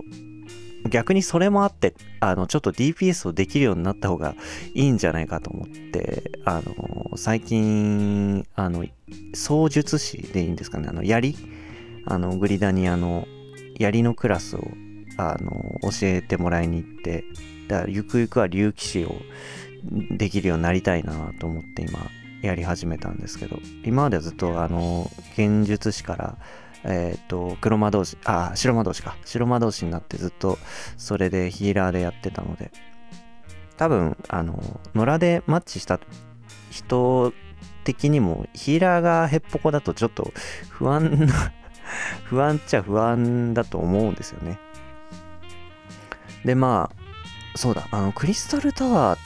[0.88, 4.34] 逆にそれもあって、あの、ちょっと DPS をできるようになった方が
[4.74, 8.84] いいんじゃないかと思って、あの、最近、あの、
[9.32, 11.36] 操術師でいいんですかね、あの、槍？
[12.06, 13.28] あの、グリダニアの
[13.78, 14.60] 槍のクラスを、
[15.20, 15.50] あの、
[15.82, 17.24] 教えてもらいに行って、
[17.68, 19.14] だからゆくゆくは竜騎士を
[20.10, 21.98] できるようになりたいなと思って今、
[22.42, 26.38] やり始めたんですけど、今まではずっと、あの、剣術師から、
[26.84, 29.16] えっ、ー、と、黒魔導士、あ、白魔導士か。
[29.24, 30.58] 白魔導士になってずっと
[30.96, 32.70] それでヒーラーでやってたので、
[33.76, 36.00] 多分、あの、野良でマッチした
[36.70, 37.32] 人
[37.84, 40.32] 的にもヒーラーがへっぽこだとちょっと
[40.68, 41.52] 不安な
[42.24, 44.58] 不安っちゃ不安だと思うんですよね。
[46.44, 49.16] で、まあ、そうだ、あの、クリスタルタワ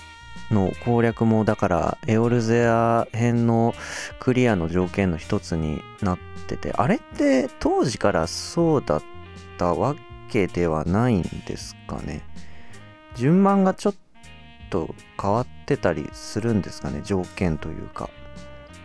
[0.50, 3.74] ーの攻略も、だから、エオルゼア編の
[4.18, 9.02] クリアの条件の一つになってて、あれって当時からそうだっ
[9.58, 9.96] たわ
[10.30, 12.22] けではないんですかね？
[13.14, 13.94] 順番がちょっ
[14.70, 18.10] と変わってたりするんですかね、条件というか。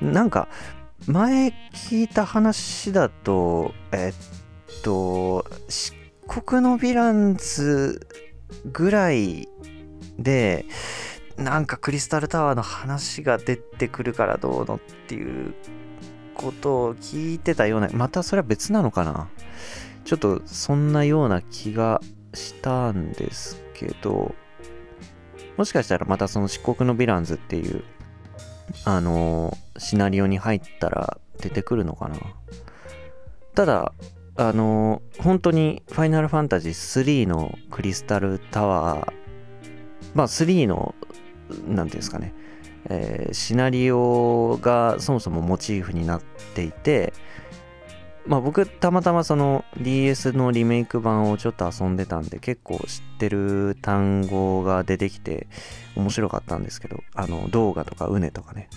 [0.02, 0.48] なんか、
[1.08, 5.94] 前聞いた話だと、えっと、漆
[6.30, 8.08] 黒のヴィランズ
[8.72, 9.50] ぐらい
[10.20, 10.66] で、
[11.38, 15.56] なんかクリスタルタワーの話が出てくるからどうのっていう
[16.36, 19.28] ことを聞いてたような、またそれは別なのかな？
[20.06, 22.00] ちょっとそんなような気が
[22.36, 24.36] したんですけど、
[25.58, 27.84] もしかしたらまたその漆黒のヴィランズっていう
[28.86, 32.18] あのシナリオに入ったら出てくるのかな？
[33.56, 33.94] ただ
[34.40, 39.14] あの本当に「ファイナルファンタジー3」のクリスタルタワー
[40.14, 40.96] まあ3の
[41.50, 42.34] 何ていうんですかね、
[42.86, 46.22] えー、シナリオがそもそもモチーフになっ
[46.56, 47.12] ていて
[48.26, 55.48] まあ僕たまたまその DS のリメイク版をちょっと遊んでたんで結構知ってる単語が出てきて
[55.98, 58.70] 面白かったんですけどあの動画とかうねとかね。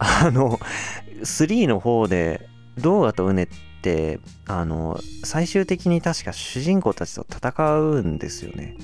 [0.00, 0.60] あの
[1.22, 3.67] 3の方で動画とうねって
[4.46, 8.76] あの最終的に確か主人公たちと戦うんですよね。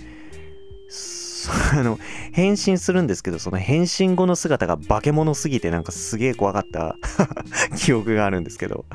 [1.74, 1.98] あの
[2.32, 6.96] 変身するんですけどその変身後の姿が化け物すぎてなんかすげえ怖かった
[7.76, 8.86] 記憶があるんですけど。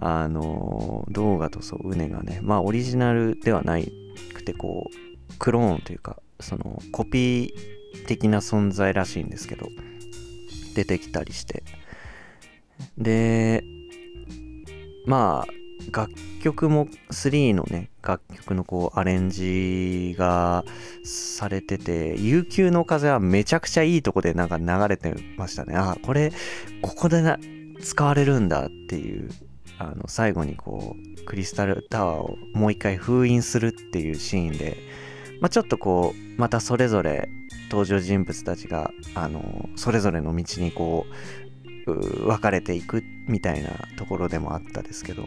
[0.00, 3.92] あの動画とそううねがねまあオリジナルではない
[4.32, 9.66] くてこうクローンというかそのコピー的な存在らしいんですけど
[10.76, 11.64] 出てきたりして。
[12.96, 13.64] で
[15.08, 15.52] まあ
[15.90, 20.64] 楽曲も3のね楽曲のこうアレンジが
[21.02, 25.74] されてて悠久の風はめちゃくちゃいいとこでなんか流れてましたね。
[25.76, 26.30] あこれ
[26.82, 27.38] ここでな
[27.80, 29.30] 使われるんだっていう
[29.78, 34.76] あの最後にこうクリスタルタワーをもう一回封印するっていうシーンで、
[35.40, 37.28] まあ、ちょっとこうまたそれぞれ
[37.70, 41.47] 登場人物たちがあのそれぞれの道にこう
[41.94, 45.26] 分かれていくみたいなところでもあったですけど。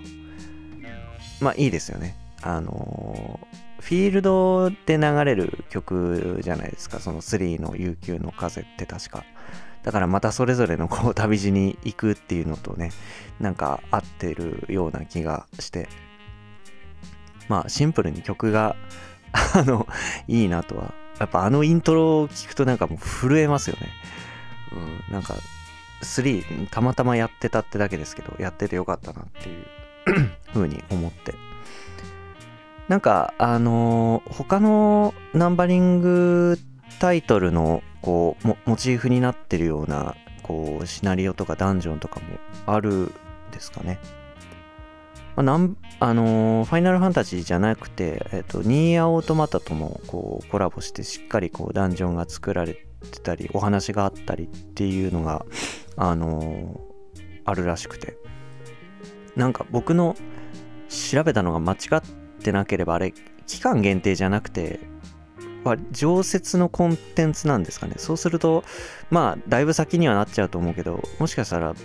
[1.41, 2.15] まあいいですよね。
[2.43, 3.39] あの
[3.79, 6.99] フィールドで流れる曲じゃないですか。
[6.99, 9.25] その3の悠久の風って確か。
[9.83, 12.91] だからまたそれぞれのこう旅路に行くっていうのとね
[13.39, 15.89] なんか合ってるような気がして。
[17.49, 18.75] まあシンプルに曲が
[19.33, 19.87] あの
[20.27, 20.93] いいなとは。
[21.19, 23.89] やっぱあのイントロを聞くとなんかもう震えますよね。
[24.73, 25.35] うんなんか
[26.01, 29.65] 3たまたまやってたってだけですけどやっててよかったなっていう
[30.53, 31.33] 風に思って
[32.87, 36.59] なんかあのー、他のナンバリング
[36.99, 42.25] タイトルのこうモチーフになってるようなこうシナリオとかダンジョンとかも
[42.65, 43.13] あるん
[43.51, 43.99] ですかね。
[45.35, 55.45] まあ、なんあのー、ファイナルファンタジーじゃなくて、えっ、ー、と、ニーアオートマタともこうコラボしてしっかりこうダンジョンが作られてたり、お話があったりっていうのが、
[55.95, 58.17] あのー、あるらしくて。
[59.35, 60.15] なんか僕の
[60.89, 62.01] 調べたのが間違っ
[62.43, 63.13] てなければ、あれ、
[63.47, 64.79] 期間限定じゃなくて、
[65.91, 67.95] 常設のコンテンツなんですかね。
[67.97, 68.63] そうすると、
[69.09, 71.75] まあ、だいぶ先にはなっちゃうと思うけど、もしかしたら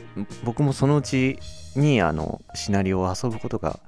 [0.44, 1.38] 僕もそのうち
[1.76, 3.81] にあのシナリオを遊ぶことが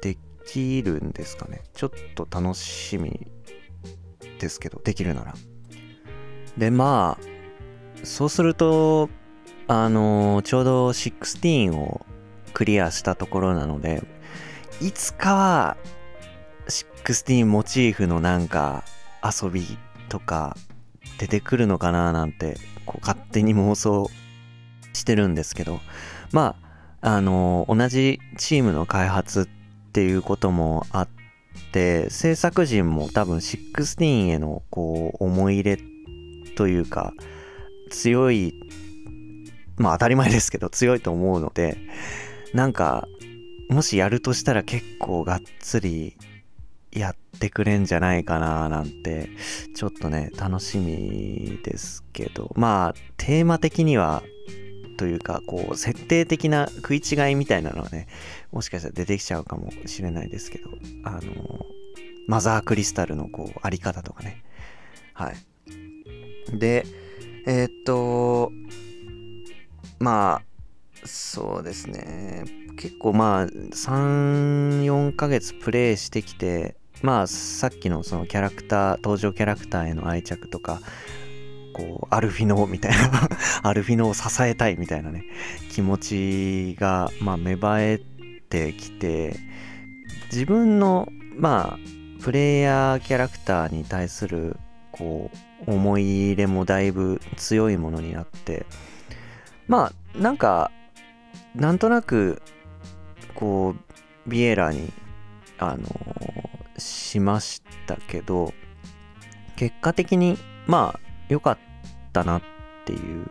[0.00, 0.16] で
[0.46, 1.62] きるんですかね。
[1.74, 3.26] ちょっと楽しみ
[4.38, 5.34] ですけど、できるなら。
[6.56, 7.24] で、まあ、
[8.04, 9.08] そうすると、
[9.68, 12.04] あのちょうど16を
[12.52, 14.02] クリアしたところなので、
[14.80, 15.76] いつかは
[16.66, 18.84] 16モチーフのなんか
[19.22, 19.78] 遊び
[20.08, 20.56] とか
[21.18, 24.10] 出てくるのかななんてこう勝手に妄想
[24.92, 25.80] してるんですけど
[26.32, 26.56] ま
[27.00, 29.46] ああの同じチームの開発っ
[29.92, 31.08] ていうこともあっ
[31.72, 35.91] て制作陣も多分16へのこう思い入れって
[36.56, 37.12] というか
[37.90, 38.54] 強い
[39.76, 41.76] まあ当たり前ですけど強いと思うので
[42.54, 43.08] なんか
[43.68, 46.16] もしやるとしたら結構がっつり
[46.92, 49.30] やってくれんじゃないかななんて
[49.74, 52.52] ちょっとね楽しみですけど。
[52.54, 54.22] まあテーマ的には
[54.98, 58.08] というかこう設定的な食い違いみたいなのはね
[58.52, 60.70] もしかしたら出てきちゃうかもしれないですけど
[61.04, 61.66] あの
[62.28, 64.44] マザークリスタルのこうあり方とかね。
[65.14, 65.36] はい。
[66.52, 66.86] で
[67.46, 68.52] えー、っと
[69.98, 72.44] まあそうですね。
[72.76, 80.80] 結構まあ34ヶ月プレイしてきてまあさっきのそのキャラクター登場キャラクターへの愛着とか
[81.74, 83.28] こうアルフィノみたいな
[83.62, 85.24] アルフィノを支えたいみたいなね
[85.70, 88.00] 気持ちがまあ芽生え
[88.48, 89.36] てきて
[90.32, 94.56] 自分のまあプレイヤーキャラクターに対する
[94.92, 98.66] こう思い入れもだいぶ強いものになって
[99.68, 100.70] まあなんか
[101.54, 102.42] なんとなく
[103.34, 104.92] こうビエラに
[105.58, 105.86] あの
[106.78, 108.52] しましたけど
[109.56, 111.58] 結果的にまあ良かっ
[112.12, 112.42] たなっ
[112.84, 113.26] ていう。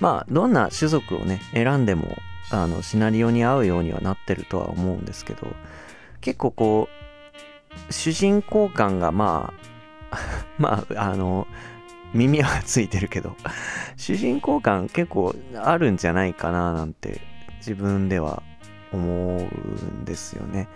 [0.00, 2.16] まあどんな種族をね選んでも
[2.50, 5.46] あのシナリオに合うようにはなってるとは思うんですけど
[6.20, 6.88] 結構こ
[7.88, 9.73] う主人公感がまあ
[10.58, 11.46] まああの
[12.12, 13.36] 耳はついてるけど
[13.96, 17.20] 主人公感結構あるんじゃないかななんて
[17.58, 18.42] 自分では
[18.92, 20.68] 思うんですよね。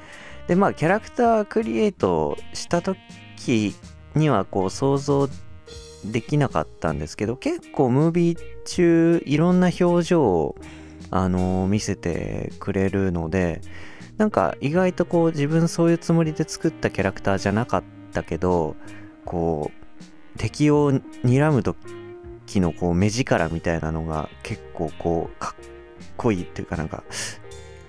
[0.49, 3.75] でまあキャラクタークリエイトした時
[4.15, 5.29] にはこう想像
[6.05, 10.55] できなかったんですけど結構ムービー中いろんな表情を
[11.11, 13.61] あの、見せてくれるので
[14.17, 18.77] なんか意外とこう自分そういうつもりで作ったキャラクターじゃなかったけど
[19.29, 25.65] こう敵を睨む時のこう目力みたいなのが結構こうかっ
[26.17, 27.05] こいいっていうかなんか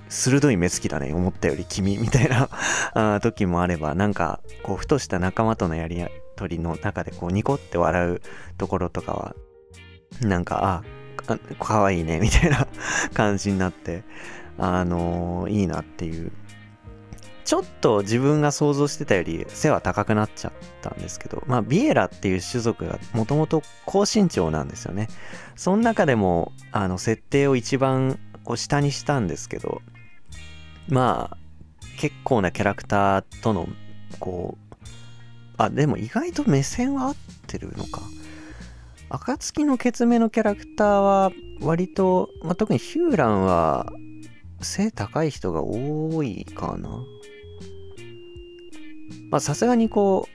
[0.10, 2.50] 鋭い目つきだね思ったより君みたいな。
[3.22, 8.22] 時もあればなんかこうふとした仲間とのやり取りの中でこうニコって笑う
[8.58, 9.36] ところとかは
[10.22, 12.68] なんかあかわいいねみたいな
[13.14, 14.04] 感じになって
[14.58, 16.32] あのー、いいなっていう
[17.50, 25.08] ちょっと自分が想像してたより背は高くなっちゃったんですけどまあビエラっていう種族がもともと高身長なんですよね。
[25.56, 29.82] その中でもあの設定を一番こう下にしたんですけど
[30.90, 31.38] まあ
[32.00, 33.68] 結構なキャラクターとの
[34.20, 34.86] こう
[35.58, 37.16] あでも意外と目線は合っ
[37.48, 38.02] てるのか。
[39.10, 41.32] 暁のケツメのキャラクターは
[41.62, 43.92] 割と、まあ、特にヒューランは
[44.62, 46.90] 背高い人が多いかな。
[49.40, 50.32] さすがにこう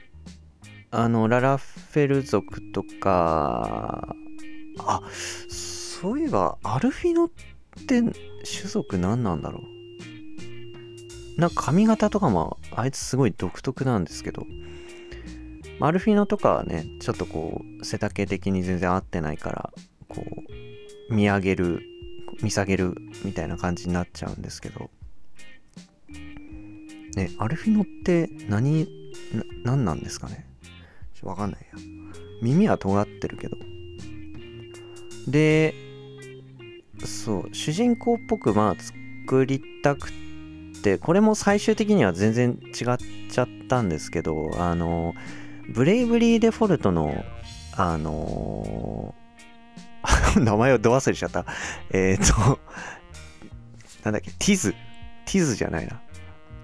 [0.91, 4.15] あのララフェル族とか
[4.79, 5.01] あ
[5.47, 7.29] そういえばアルフィノっ
[7.87, 8.13] て種
[8.67, 9.61] 族何なんだろう？
[11.39, 14.45] なんか髪型とかもあいつすごい独特なんですけど、
[15.81, 19.73] アルフィノとかはね、ちょっとこう、背丈的に全然合ってないから、
[20.07, 21.81] こう、見上げる、
[22.41, 24.89] 見下げるみたいな感じになっちゃうんですけど、
[27.15, 28.85] ね、アルフィノって何、
[29.33, 30.45] な何なんですかね？
[31.23, 31.79] わかんないや。
[32.41, 33.57] 耳は尖ってるけど。
[35.27, 35.73] で、
[37.03, 40.25] そう、主人公っぽくまあ作りたくて、
[40.85, 42.97] てこれも最終的には全然違っ
[43.31, 45.15] ちゃったんですけどあの
[45.73, 47.25] ブレイブリーデフォルトの
[47.75, 49.15] あの
[50.37, 51.45] 名前をど忘れしちゃった。
[51.91, 52.59] えっ、ー、と
[54.03, 54.29] なんだっけ？
[54.31, 54.75] ティズ。
[55.25, 55.99] ティズじゃないな。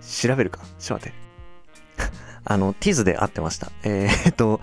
[0.01, 0.61] 調べるか？
[0.79, 1.13] ちょっと待って。
[2.43, 3.71] あのティズで合ってました。
[3.83, 4.59] えっ、と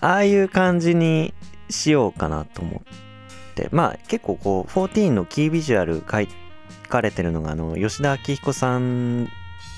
[0.00, 1.34] ああいう感じに
[1.68, 3.68] しようかなと思って。
[3.72, 9.28] まあ結構こう14のキービジュアル書かれてるのがあの吉田明彦さん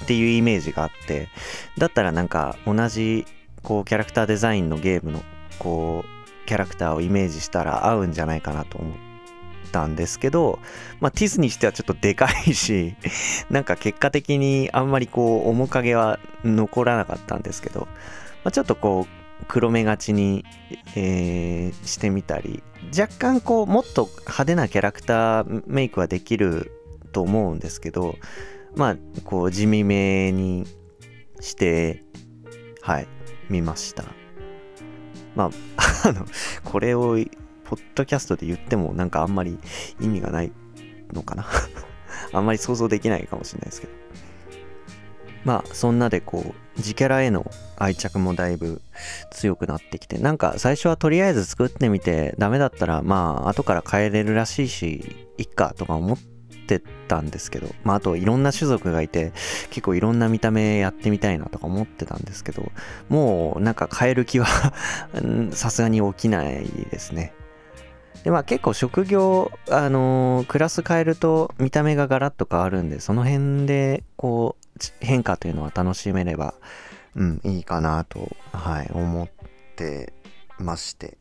[0.04, 1.28] っていうイメージがあって。
[1.78, 3.26] だったらなんか同じ
[3.62, 5.22] こうキャラクターデザインのゲームの
[5.58, 9.11] こうキャラクターをイメージしたら合うんじゃないかなと思って
[9.72, 10.58] たんですけど、
[11.00, 12.94] まあ、ティスにしてはちょっとでかいし
[13.50, 17.88] なんか結果的にあんまりこう面影は残らなかったんですけど、
[18.44, 20.44] まあ、ちょっとこう黒目がちに、
[20.94, 22.62] えー、してみたり
[22.96, 26.70] 若干こうもっと派手なキャラクターメイクはできる
[27.12, 28.16] と思うんですけど
[28.76, 30.64] まあこう地味めに
[31.40, 32.04] して
[32.80, 33.08] はい
[33.50, 34.04] 見ました。
[35.34, 35.50] まあ
[36.08, 36.26] あの
[36.64, 37.18] これを
[37.72, 39.58] ポッドキャストで言ってもなんかあんまり
[39.98, 40.52] 意味がない
[41.14, 41.46] のかな
[42.34, 43.94] あんまり想像できないかもしれないですけど
[45.44, 48.82] まあそんなでこう自キャラへの愛着もだいぶ
[49.30, 56.18] 強くなってきてなんか最初はとりあえず作ってみてダメだったらまあ後から変えれるらしいしいっかとか思っ
[56.66, 59.32] てたんですけど、まあ、あといろんな種族がいて、
[59.70, 62.70] 結構いろんな見た目やってみたいなとか思ってたんですけど、
[63.08, 64.46] もうなんか変える気は
[65.52, 67.34] さすがに起きないですね。
[68.24, 76.54] で、まあ結構職業、あのー、クラス変えると見た目がガラッと変わるんで、その辺でこう変化というのは楽しめれば、
[77.16, 79.28] うん、いいかなと、はい、思っ
[79.76, 80.12] て
[80.58, 81.18] まして。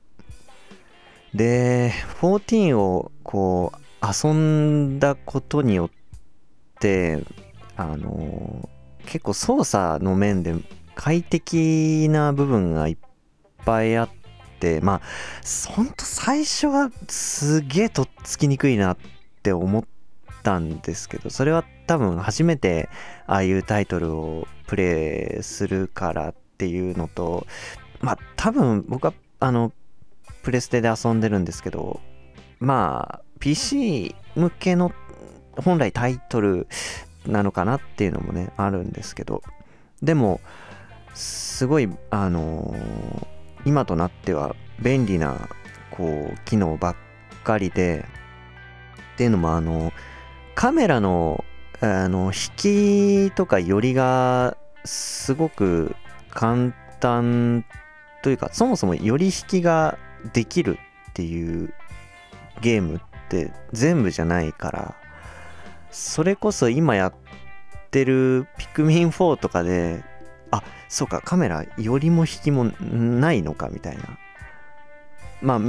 [1.34, 5.90] で、14をこう遊んだことによっ
[6.80, 7.24] て
[7.78, 8.70] あの
[9.06, 10.54] 結構操作の面で
[10.96, 12.98] 快適な部分がいっ
[13.66, 14.21] ぱいあって
[14.82, 15.02] まあ
[15.70, 18.98] ほんと最初はすげえとっつきにくいなっ
[19.42, 19.84] て思っ
[20.44, 22.90] たんですけどそれは多分初めて
[23.28, 27.48] ああいうタイトルをプレイするからっていうのと
[28.02, 29.72] まあ多分僕はあの
[30.44, 32.00] プレステで遊んでるんですけど
[32.60, 34.92] まあ PC 向けの
[35.58, 36.68] 本来タイトル
[37.26, 39.42] なのかなっていうのもねあるんですけど
[40.02, 40.40] でも
[41.14, 43.28] すごいあのー、
[43.66, 45.50] 今となっては便利な
[45.92, 46.96] こう機能ばっ
[47.44, 48.06] かりで
[49.14, 49.92] っていうのもあの
[50.56, 51.44] カメラの
[51.80, 54.56] あの引きとか寄りが
[54.86, 55.96] すごく
[56.30, 57.66] 簡単
[58.22, 59.98] というかそもそも寄り引きが
[60.34, 60.78] できる
[61.10, 61.74] っていう
[62.62, 63.00] ゲームっ
[63.30, 64.96] て全部じゃないから
[65.90, 67.14] それこそ今やっ
[67.90, 70.04] てるピクミン4とかで
[70.92, 74.04] そうかカメラ寄りも引きもないのかみたいな。
[75.42, 75.60] まあ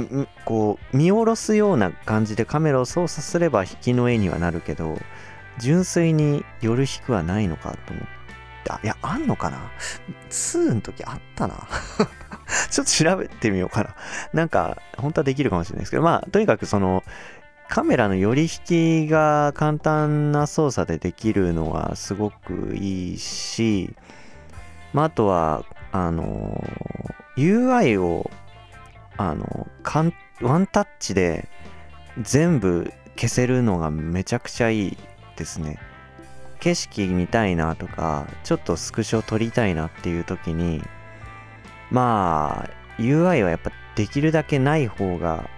[0.45, 4.99] こう見下ろすような感じでカメラを操作すれば引きの絵にはなるけど
[5.57, 8.05] 純粋に寄る引くはないのかと思っ
[8.65, 9.71] てあいやあんのかな
[10.29, 11.55] ？2の時あったな。
[12.69, 13.95] ちょっと調べてみようかな。
[14.33, 16.03] なんか本当はできるかもしれないですけど。
[16.03, 17.03] まあとにかくその
[17.69, 23.95] カメラの寄り引きが簡単な操作でできるのはすごくいいし、
[24.93, 26.63] まあ、あとは、あの、
[27.37, 28.29] UI を、
[29.17, 31.47] あのかん、ワンタッチで
[32.19, 34.97] 全部消せるのがめちゃくちゃいい
[35.35, 35.79] ですね。
[36.59, 40.81] 景色見たいなとか、ちょっとスクショ撮りたいなっていう時に、
[41.91, 45.49] まあ、UI はやっぱできるだけない方が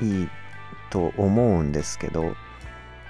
[0.00, 0.28] いい
[0.90, 2.36] と思うんですけど、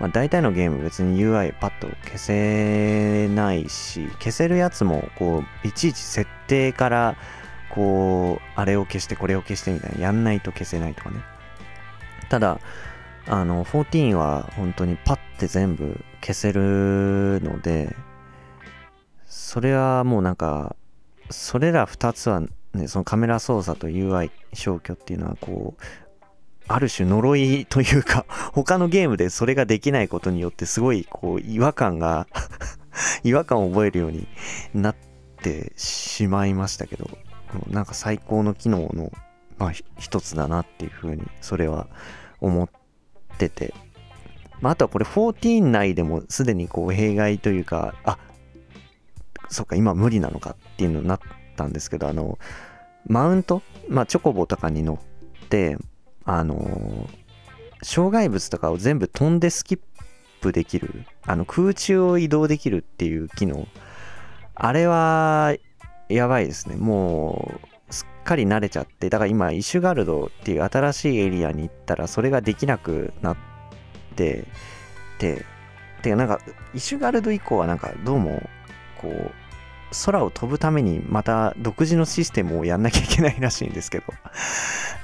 [0.03, 7.17] まあ、大体のゲーム別に UI パッと消せないし消せるやつもこういちいち設定から
[7.71, 11.21] こうあれを消してこれを消してみたいなやんないと消せないとかね。
[12.29, 12.59] ただ
[13.29, 17.95] あの14は本当にパッて全部消せるので
[19.25, 20.75] それはもうなんか
[21.31, 22.41] それら2つは
[22.75, 25.83] ねそのカメラ操作と UI 消去っていうのはこう
[26.69, 32.27] ある種呪いというか 他のゲームでそれができないことによってすごいこう違和感が
[33.25, 34.27] 違和感を覚えるように
[34.75, 34.97] なっ
[35.43, 37.11] てしまいましたけど
[37.69, 39.13] なんか最高の機能の、
[39.59, 41.89] まあ、一つだなっていうふうにそれは
[42.41, 42.69] 思っ
[43.39, 43.75] てて、
[44.61, 48.19] まあ、あとはこれ14内でもすでにこう弊害というかあ
[49.49, 51.21] そっか今無理なのかっていうのになっ
[51.57, 52.39] たんですけどあの
[53.07, 55.77] マウント、まあ、チョコボとかに乗って
[56.25, 57.09] あの
[57.83, 59.81] 障害物とかを全部飛んでスキッ
[60.41, 63.67] プできるあの空中を移動できるっていう機能。
[64.55, 65.55] あれは
[66.09, 66.77] やばいですね。
[66.77, 67.61] も
[67.91, 69.09] うすっかり慣れちゃって。
[69.11, 73.37] だから今イシュガルドっていう新しいエリアに行ったらそれができなくなっ
[74.17, 74.47] て
[75.19, 75.45] て
[76.03, 76.41] てかなんか
[76.75, 78.43] イシュガルド以降はなんかどうも
[79.01, 79.31] こう
[80.05, 84.05] 空を飛ぶためにまた独自のシステムをやんなきゃいけないらしいんですけど。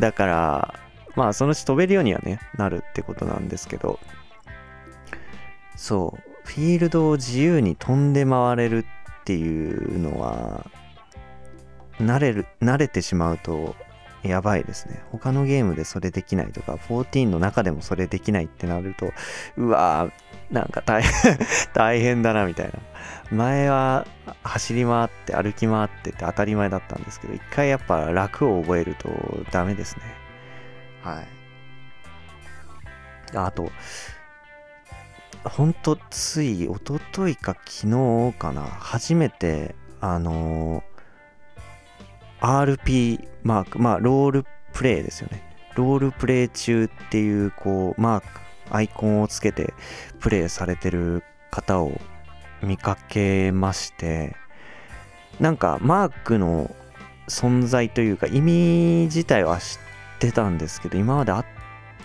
[0.00, 0.74] だから
[1.18, 3.98] まあそのうち飛べるようにはねなるってことなんですけど。
[5.76, 6.20] そう。
[6.44, 8.86] フィールドを自由に飛んで回れる
[9.20, 10.64] っていうのは
[12.00, 13.74] 慣れる慣れてしまうと
[14.22, 15.02] やばいですね。
[15.10, 19.12] 他のゲームでそれできないとか14の中でもそれできないってなると
[19.56, 21.38] うわーなんか大変
[21.74, 22.72] 大変だなみたいな。
[23.30, 24.06] 前は
[24.42, 29.08] 走り回って歩き回ってって当たり前だったんですけど一回やっぱ楽を覚えると
[29.50, 30.02] ダメですね。
[31.02, 31.28] はい。
[33.36, 33.70] あと、
[35.44, 45.42] ほんとつい一昨日か昨日かな、初めて、あのー、RP マーク、まあ、ロールプレイですよね。
[45.74, 48.26] ロールプレイ中っていう、こう、マーク、
[48.70, 49.74] アイコンをつけて
[50.20, 51.98] プレイされてる方を
[52.62, 54.36] 見かけまして、
[55.40, 56.74] なんかマークの
[57.28, 59.78] 存在というか意味自体は知
[60.18, 61.32] ってたんですけど、今まで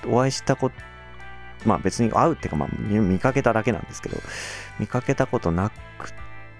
[0.07, 0.75] お会いしたこと、
[1.65, 4.17] まあ別に会うっていうか、まあ見かけただけなんですけど、
[4.79, 6.13] 見かけたことなく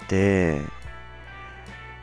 [0.08, 0.62] て、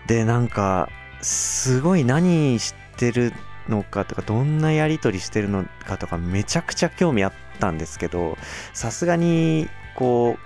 [0.07, 0.89] で、なんか、
[1.21, 3.33] すごい何してる
[3.69, 8.39] のかとか、どんなやり取りしてるのかとか、めちゃくちゃ興味あったんですけど、
[8.73, 10.39] さすがに、こ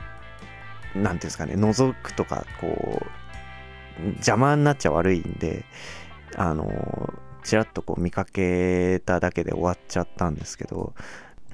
[0.94, 3.02] う、なんていうんですかね、覗くとか、こ
[4.00, 5.64] う、邪魔になっちゃ悪いんで、
[6.36, 7.14] あの、
[7.44, 10.94] ちらっとこう見かけただけで終わっちゃったんですけど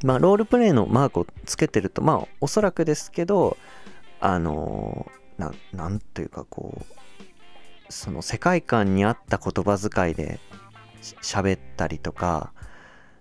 [0.02, 3.58] まあロールプレイのマークをつけてるとまあおそらくですけど
[4.20, 10.38] あのななんというかこうその世界観に合った言葉遣いで
[11.22, 12.52] 喋ったりとか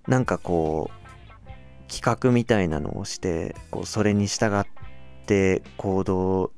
[0.07, 4.65] なんかこう企画みたいなのをしてこうそれに従っ
[5.25, 6.51] て行動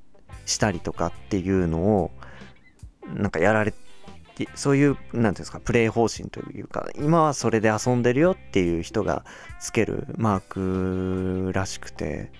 [0.46, 2.12] したりとかっていうのを
[3.16, 3.78] なんかやられて
[4.56, 9.26] そういう何ていうんですかプレイ方針というか今はそれで遊んでるよっていう人が
[9.60, 12.32] つけるマークらしくて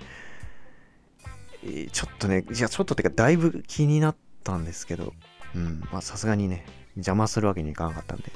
[1.92, 5.14] ちょっとねいやちょっとってかだいぶ気になったんですけど
[5.56, 8.32] うんまあさすがにね邪魔するわけにいかなかったんで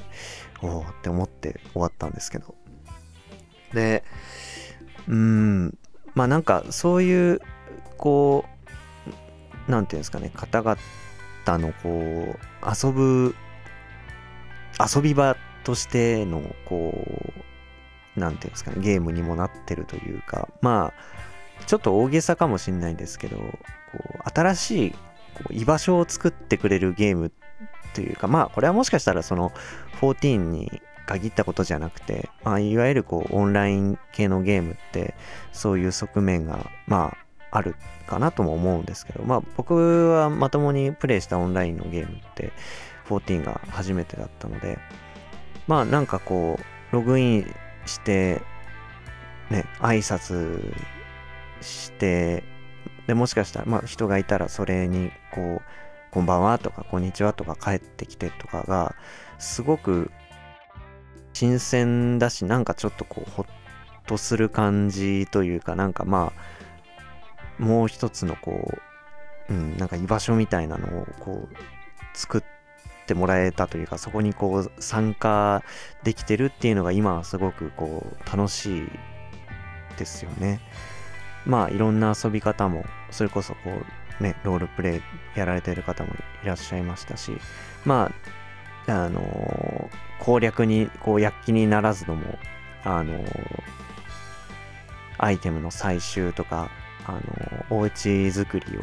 [0.61, 2.55] おおって思って終わったんですけど。
[3.73, 4.03] で
[5.07, 5.77] うん
[6.13, 7.41] まあなんかそういう
[7.97, 8.45] こ
[9.67, 10.77] う何て言うんですかね方々
[11.59, 13.35] のこう遊ぶ
[14.79, 23.43] 遊び場としてのこう何て言うんですかねゲームにもなってるというかまあちょっと大げさかもしんないんですけどこ
[23.93, 24.97] う新しいこ
[25.49, 27.31] う居場所を作ってくれるゲーム
[27.93, 29.51] というかまあこれはもしかしたらその
[30.01, 35.15] 14に限ったことじゃなくて、まあ、いわゆるこうオンライン系のゲームって
[35.53, 37.15] そういう側面がま
[37.51, 37.75] あある
[38.07, 42.51] かなとも思うんですけどまあ僕はまともにプレイしたオンラインのゲームって
[43.05, 44.77] 14が初めてだったので
[45.67, 48.41] まあなんかこうログインして
[49.49, 50.73] ね挨拶
[51.61, 52.43] して
[53.07, 55.61] でもしかしたらまあ人がいたらそれにこう
[56.11, 58.95] こんばんはとかこんにちはとか帰ってきてとかが
[59.37, 60.11] すごく
[61.33, 63.45] 新鮮だしなんかちょっとこうほっ
[64.07, 66.31] とする感じというかなんかま
[67.59, 68.71] あもう一つのこ
[69.49, 71.55] う、うん、なんか居場所みたいなのをこう
[72.13, 72.43] 作っ
[73.05, 75.63] てもらえたというかそこにこう参加
[76.03, 78.87] できてるっていうのが今はすごくこう楽しい
[79.97, 80.59] ですよね。
[81.45, 83.59] まあいろんな遊び方もそれこそこ
[84.19, 87.37] うねロールプレイやられてる方もいらっしゃいましたし
[87.85, 88.11] ま
[88.87, 92.37] ああのー、攻略にこう躍起にならずとも
[92.83, 93.25] あのー、
[95.17, 96.69] アイテムの採集とか
[97.05, 98.81] あのー、お家作りを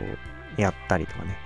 [0.61, 1.37] やったりとかね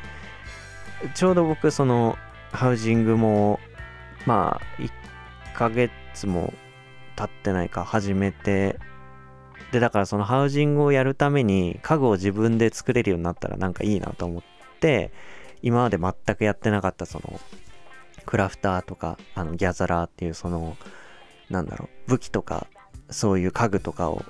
[1.14, 2.18] ちょうど僕その
[2.56, 3.60] ハウジングも
[4.24, 4.90] まあ1
[5.54, 6.52] ヶ月も
[7.16, 8.78] 経ってないか始めて
[9.72, 14.42] でだからそのハウジングをやるために家具を自分で作れるようになったらなんかいいなと思っ
[14.80, 15.12] て
[15.62, 17.40] 今まで全くやってなかったその
[18.24, 20.76] クラフターとかあのギャザラーっていうその
[21.50, 22.66] なんだろう武器とか
[23.10, 24.24] そういう家具とかを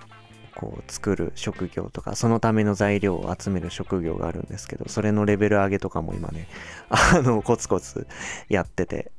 [0.57, 6.49] こう作る職業とかそのための材料を集める職業があるんですけどそれのレベル上げとかも今ね
[6.89, 8.07] あのコツコツ
[8.49, 9.13] やってて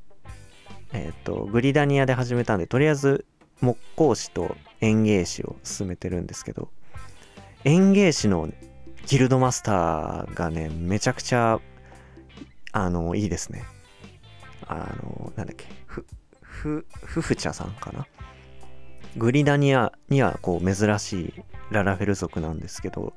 [0.93, 3.25] えっ、とグリダニアで始めたんでとりあえず
[3.61, 6.69] 木工師と園芸師を進めてるんですけど
[7.65, 8.49] 園芸師の
[9.05, 11.59] ギルドマスターがねめちゃくちゃ
[12.71, 13.63] あのいいですね。
[14.67, 16.05] あのなんだっけふ
[16.41, 18.05] ふふふちゃさんかな？
[19.16, 21.34] グリダニアにはこう珍しい
[21.72, 23.14] ララフェル族なんですけど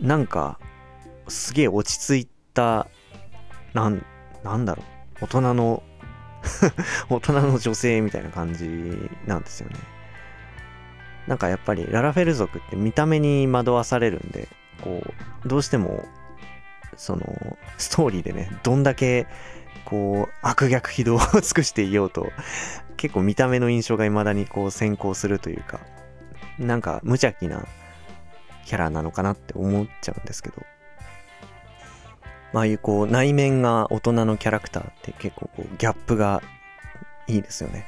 [0.00, 0.58] なんか
[1.28, 2.86] すげえ落ち着いた
[3.72, 4.04] なん
[4.42, 4.82] なんだろ
[5.20, 5.82] う大人の
[7.08, 8.68] 大人の女性みたいな感じ
[9.26, 9.76] なんですよね。
[11.26, 14.46] なんかやっぱりララフェル族って見た目に惑わされるんで
[14.82, 15.02] こ
[15.44, 16.04] うどうしても
[16.96, 17.24] その
[17.78, 19.26] ストーリーでねどんだけ
[19.84, 22.30] こう悪逆非道を尽くしていようと
[22.96, 25.80] 結構見た目の印象が未だにこう先行するというか
[26.58, 27.66] なんか無邪気な
[28.64, 30.62] キャラなのかなって思っちゃうんですけど。
[32.54, 36.40] ああいうこう内面が大人のキャラクターって結構こうギャップが
[37.26, 37.84] いいですよね。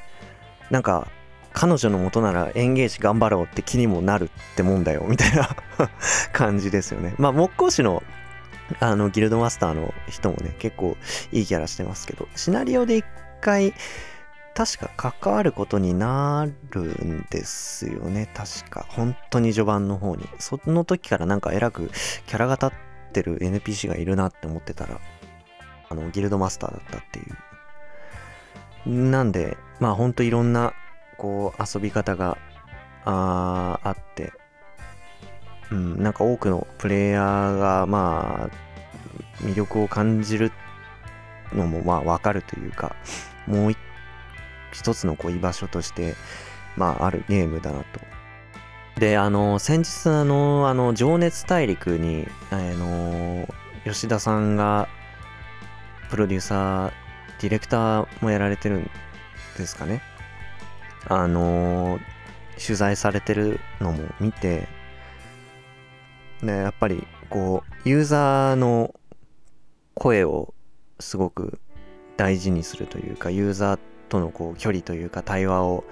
[0.69, 1.07] なんか
[1.53, 5.49] 彼女の元なら園芸師頑張ろうって気にもなるってもんだよみたいな
[6.33, 7.15] 感じですよね。
[7.17, 8.03] まあ木工師の
[8.79, 10.97] あのギルドマスターの人もね結構
[11.31, 13.05] いいキャラしてますけどシナリオで一
[13.41, 13.73] 回
[14.57, 18.27] 確か関わることになるんですよね。
[18.33, 18.87] 確か。
[18.89, 20.27] 本当に序盤の方に。
[20.39, 21.91] その時からなんかえらく
[22.25, 22.71] キャラが立っ
[23.13, 24.99] てる NPC がいるなって思ってたら
[25.89, 27.23] あのギルドマスターだったってい
[28.87, 28.89] う。
[28.89, 30.73] なんでまあほんといろんな
[31.19, 32.39] こう遊び方が
[33.05, 34.06] ああって
[35.71, 40.51] うん、なんか多くのプレイヤーがまあ魅力を感じる
[41.53, 42.95] のもまあわかるというか
[43.47, 43.75] もう
[44.71, 46.15] 一つのこう居場所として
[46.75, 47.99] まああるゲームだなと。
[48.99, 53.47] であの先日あのあの情熱大陸にあの
[53.83, 54.87] 吉田さんが
[56.09, 56.91] プロデューサー
[57.41, 58.89] ディレクターもやられてるん
[59.57, 60.01] ですかね。
[61.07, 61.99] あの
[62.59, 64.67] 取材されてるのも見て
[66.45, 68.93] ねやっぱりこうユーザーの
[69.93, 70.53] 声を
[70.99, 71.59] すごく
[72.17, 73.79] 大事にするというかユーザー
[74.09, 75.83] とのこう距離というか対話を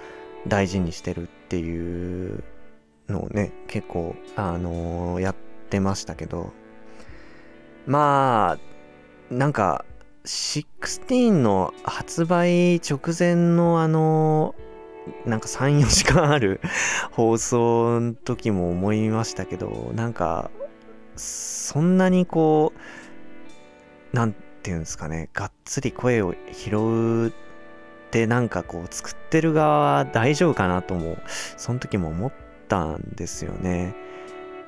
[0.47, 2.43] 大事にしてるっていう
[3.07, 5.35] のをね結構あのー、やっ
[5.69, 6.51] てましたけど
[7.85, 9.85] まあなんか
[10.25, 14.55] 16の発売直前のあの
[15.25, 16.61] なんか34時間ある
[17.11, 20.49] 放送の時も思いましたけどなんか
[21.15, 22.73] そんなにこ
[24.13, 27.31] うなんていうんですかねがっつり声を拾うっ
[28.11, 31.17] てなんかこう作ってる側は大丈夫かなとも
[31.57, 32.33] その時も思っ
[32.67, 33.93] たんですよね。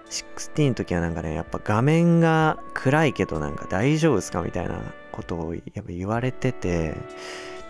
[0.10, 4.80] 16の時はなんかねやっぱ画面が暗いけどなんか大丈夫ですかみたいな
[5.12, 6.96] ことをやっぱ言われてて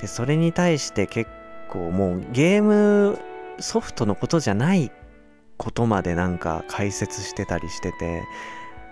[0.02, 1.30] でそれに対して結
[1.70, 3.20] 構もうゲーム
[3.60, 4.92] ソフトのことじゃない
[5.58, 8.24] ことまでなんか解説してたりしてて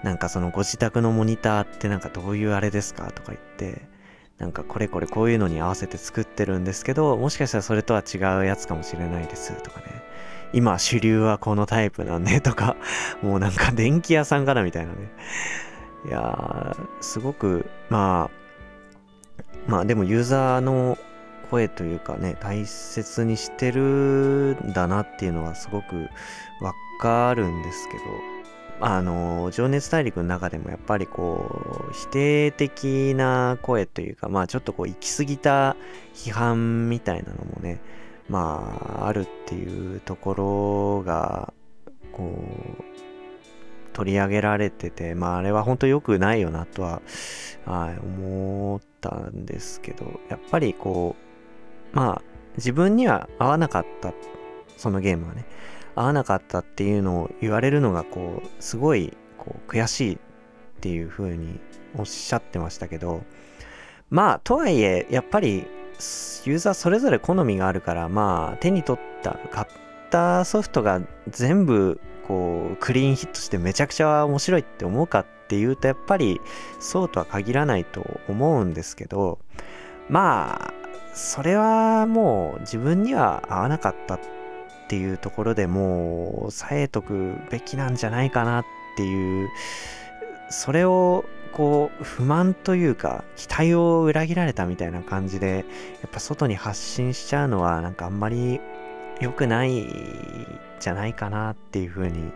[0.04, 3.88] なんかそのご自宅のモニターってなんかどういうあれですかとか言って
[4.38, 9.86] なんかこれこれこういうのに合わせて作ってるんですけどもしかしたらそれとは違うやつかもしれないですとかね。
[10.54, 12.78] 今主流はこのタイプなんでとか
[13.22, 14.98] もうなんか電気屋さんかなみたいなね。
[16.08, 20.98] いやーすごくまあまあでもユーザーの
[21.46, 26.10] 声というかね大切にしてるんだなっていうのはすごく
[26.62, 28.04] わかるんですけど
[28.82, 35.76] あの情熱大陸の中でもやっぱりこう否定的な声というかまあちょっとこう行き過ぎた
[36.14, 37.80] 批判みたいなのもね
[38.28, 41.54] まああるっていうところが
[42.12, 42.38] こ
[42.80, 42.84] う
[43.94, 47.02] 取り上げられててまああれは本当良くないよなとは、
[47.66, 51.25] はい、思ったんですけどやっぱりこう
[51.96, 52.22] まあ
[52.58, 54.14] 自分には合わなかった
[54.78, 55.46] そのゲームはね
[55.96, 60.18] 合わなかったっていうのを言われるのがこうすごいこう悔しいっ
[60.82, 61.60] ていう風に
[61.98, 63.24] おっしゃってましたけど
[64.10, 65.66] まあとはいえやっぱり
[66.46, 69.68] ユーザーそれぞれ好みがあるからまあ手に取った買っ
[70.12, 76.42] たソフトが全部こうクリーンヒットしてめちゃくちゃ面白いって思うかっていうとやっぱり
[76.80, 79.40] そうとは限らないと思うんですけど
[80.10, 80.85] まあ
[81.16, 84.20] それはもう自分には合わなかったっ
[84.90, 88.66] ていうところでもう抑えとくべきなんじゃないかなっ
[88.98, 89.50] ていう
[90.50, 95.66] それをこう不満というか期待を裏切られたみたいな感じで
[96.02, 98.60] やっぱ外に発信しちゃうのはなんかあんまり
[99.22, 99.88] 良くない
[100.82, 102.34] じゃないかなっていうふうに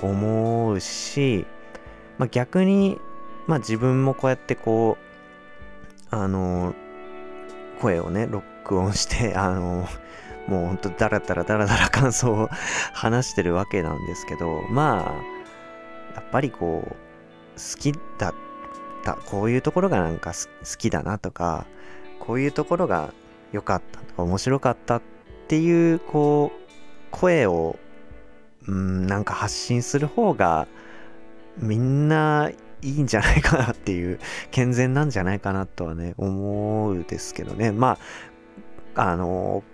[0.00, 1.46] 思うし、
[2.16, 2.98] まあ、逆に、
[3.46, 4.96] まあ、自分もこうやってこ
[6.10, 6.74] うあの
[7.80, 9.88] 声をねロックオンして あの
[10.46, 12.48] もうほんとダラダラダラダラ感想を
[12.92, 18.34] 話してるわけなんですけどまあやっぱりこう好きだっ
[19.04, 21.66] たこういうところがなんか好きだなとか
[22.20, 23.12] こういうところが
[23.52, 25.02] 良かったとか面白かったっ
[25.48, 26.60] ていうこう
[27.10, 27.76] 声を
[28.66, 30.66] うんなんか発信する方が
[31.58, 32.50] みんな
[32.86, 34.20] いいんじゃないかなっていう
[34.50, 37.72] 健全なんじゃないかなとはね思うですけどね。
[37.72, 37.98] ま
[38.94, 39.64] ああの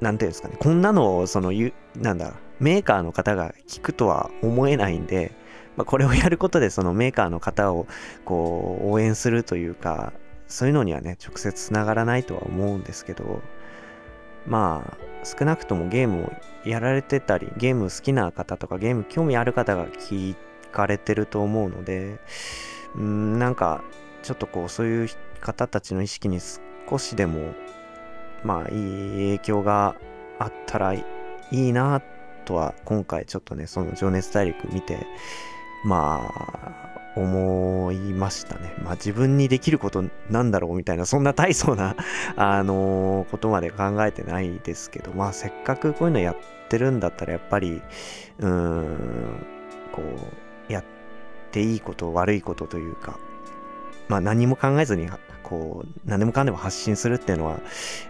[0.00, 0.56] 何ていうんですかね。
[0.58, 1.52] こんなのをその
[1.96, 5.32] なんだメーカーの方が聞くとは思えないんで、
[5.76, 7.86] まあ、これをやることでそのメーカーの方を
[8.24, 10.12] こう応援するというか
[10.48, 13.40] そういうのにはね直接つながらないとは思うんですけど
[14.46, 16.32] まあ少なくともゲームを
[16.68, 20.36] やられてたりゲーム好きな方とかゲーム興味ある方が聞い
[20.78, 22.20] かれてると思うので
[22.96, 23.82] うんなんか
[24.22, 25.08] ちょっとこうそういう
[25.40, 26.38] 方たちの意識に
[26.88, 27.54] 少しでも
[28.44, 29.96] まあいい影響が
[30.38, 31.04] あったらい
[31.50, 32.00] いな
[32.44, 35.06] とは今回ちょっとねその「情熱大陸」見て
[35.84, 38.74] まあ思いましたね。
[38.82, 41.96] まあ自分にできることなんだろうみたいな、そんな大層な
[42.36, 46.36] あの、ことまで考えてないですけど、まあせっかくこういうのやっ
[46.68, 47.82] てるんだったらやっぱり、
[48.38, 49.46] うーん、
[49.92, 50.47] こう、
[51.48, 53.18] やっていいこと、悪いことというか、
[54.08, 55.08] まあ何も考えずに、
[55.42, 57.60] こう、何でもかんでも発信するっていうのは、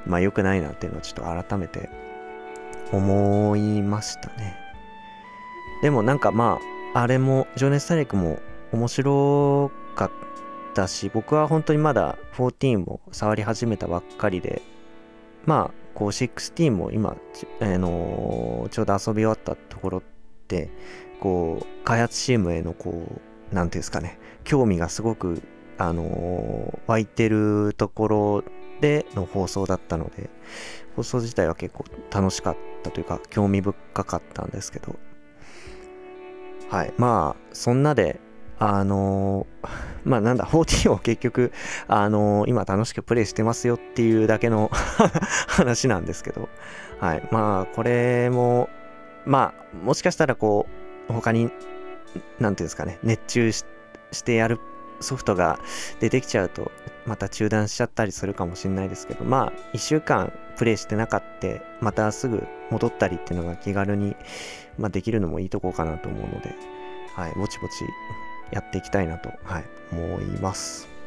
[0.06, 1.88] まあ良くないなっていうのはちょっと改めて
[2.92, 4.56] 思いましたね。
[5.82, 6.58] でもなんかま
[6.94, 8.40] あ、あれも、情熱大陸も
[8.72, 10.10] 面白かっ
[10.74, 14.60] たし僕は本当にまだ14も触り始めたばっかりで
[15.46, 17.16] まあこう16も今、
[17.60, 20.02] あの、ちょうど遊び終わったところっ
[20.46, 20.70] て
[21.20, 24.18] こう開発チームへのこう何ていうんですかね。
[24.44, 25.42] 興味がすごく
[25.76, 28.44] あの、湧いてるところ
[28.80, 30.30] での放送だったので
[30.96, 34.96] 放送自体は結構楽しかっったというか興味深かったんですけど。
[36.70, 36.94] はい。
[36.96, 38.20] まあそんなで
[38.58, 39.68] あのー、
[40.08, 41.52] まあなんだ、14を結局、
[41.86, 44.70] あのー、今楽しくプレイしてますよっていうだけの
[45.46, 46.48] 話なんですけど、
[46.98, 47.28] はい。
[47.30, 48.68] まあ、これも、
[49.24, 50.77] まあ、もしかしたらこう、
[51.14, 51.50] 他に、
[52.38, 53.64] 何ていうんですかね、熱中し
[54.24, 54.58] てやる
[55.00, 55.58] ソフトが
[56.00, 56.70] 出てきちゃうと、
[57.06, 61.48] また中断しちゃったりするかもしれないですけど、まあ、1週間プレイしてなかった、
[61.80, 64.16] またすぐ戻ったりっていうのが気軽に、
[64.76, 66.54] まあ、できるのもいいとこかなと思うので、
[67.14, 67.72] はい、ぼちぼち
[68.50, 70.97] やっていきたいなと、はい、思います。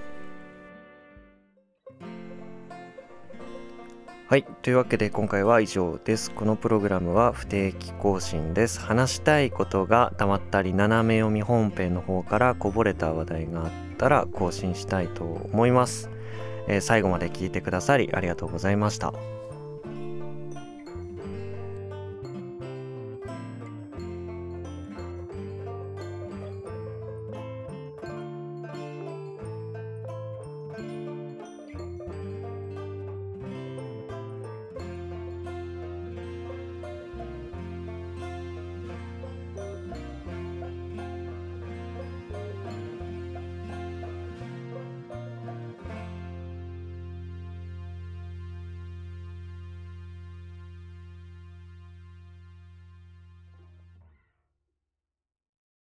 [4.31, 4.45] はい。
[4.61, 6.31] というわけで今回は以上です。
[6.31, 8.79] このプログラムは不定期更新です。
[8.79, 16.09] 話したいことがたまったり、斜め読み本編の方からこぼれた話題があったら更新したいと思います。
[16.69, 19.13] えー、最後まで聞いてくださりありがとうございました。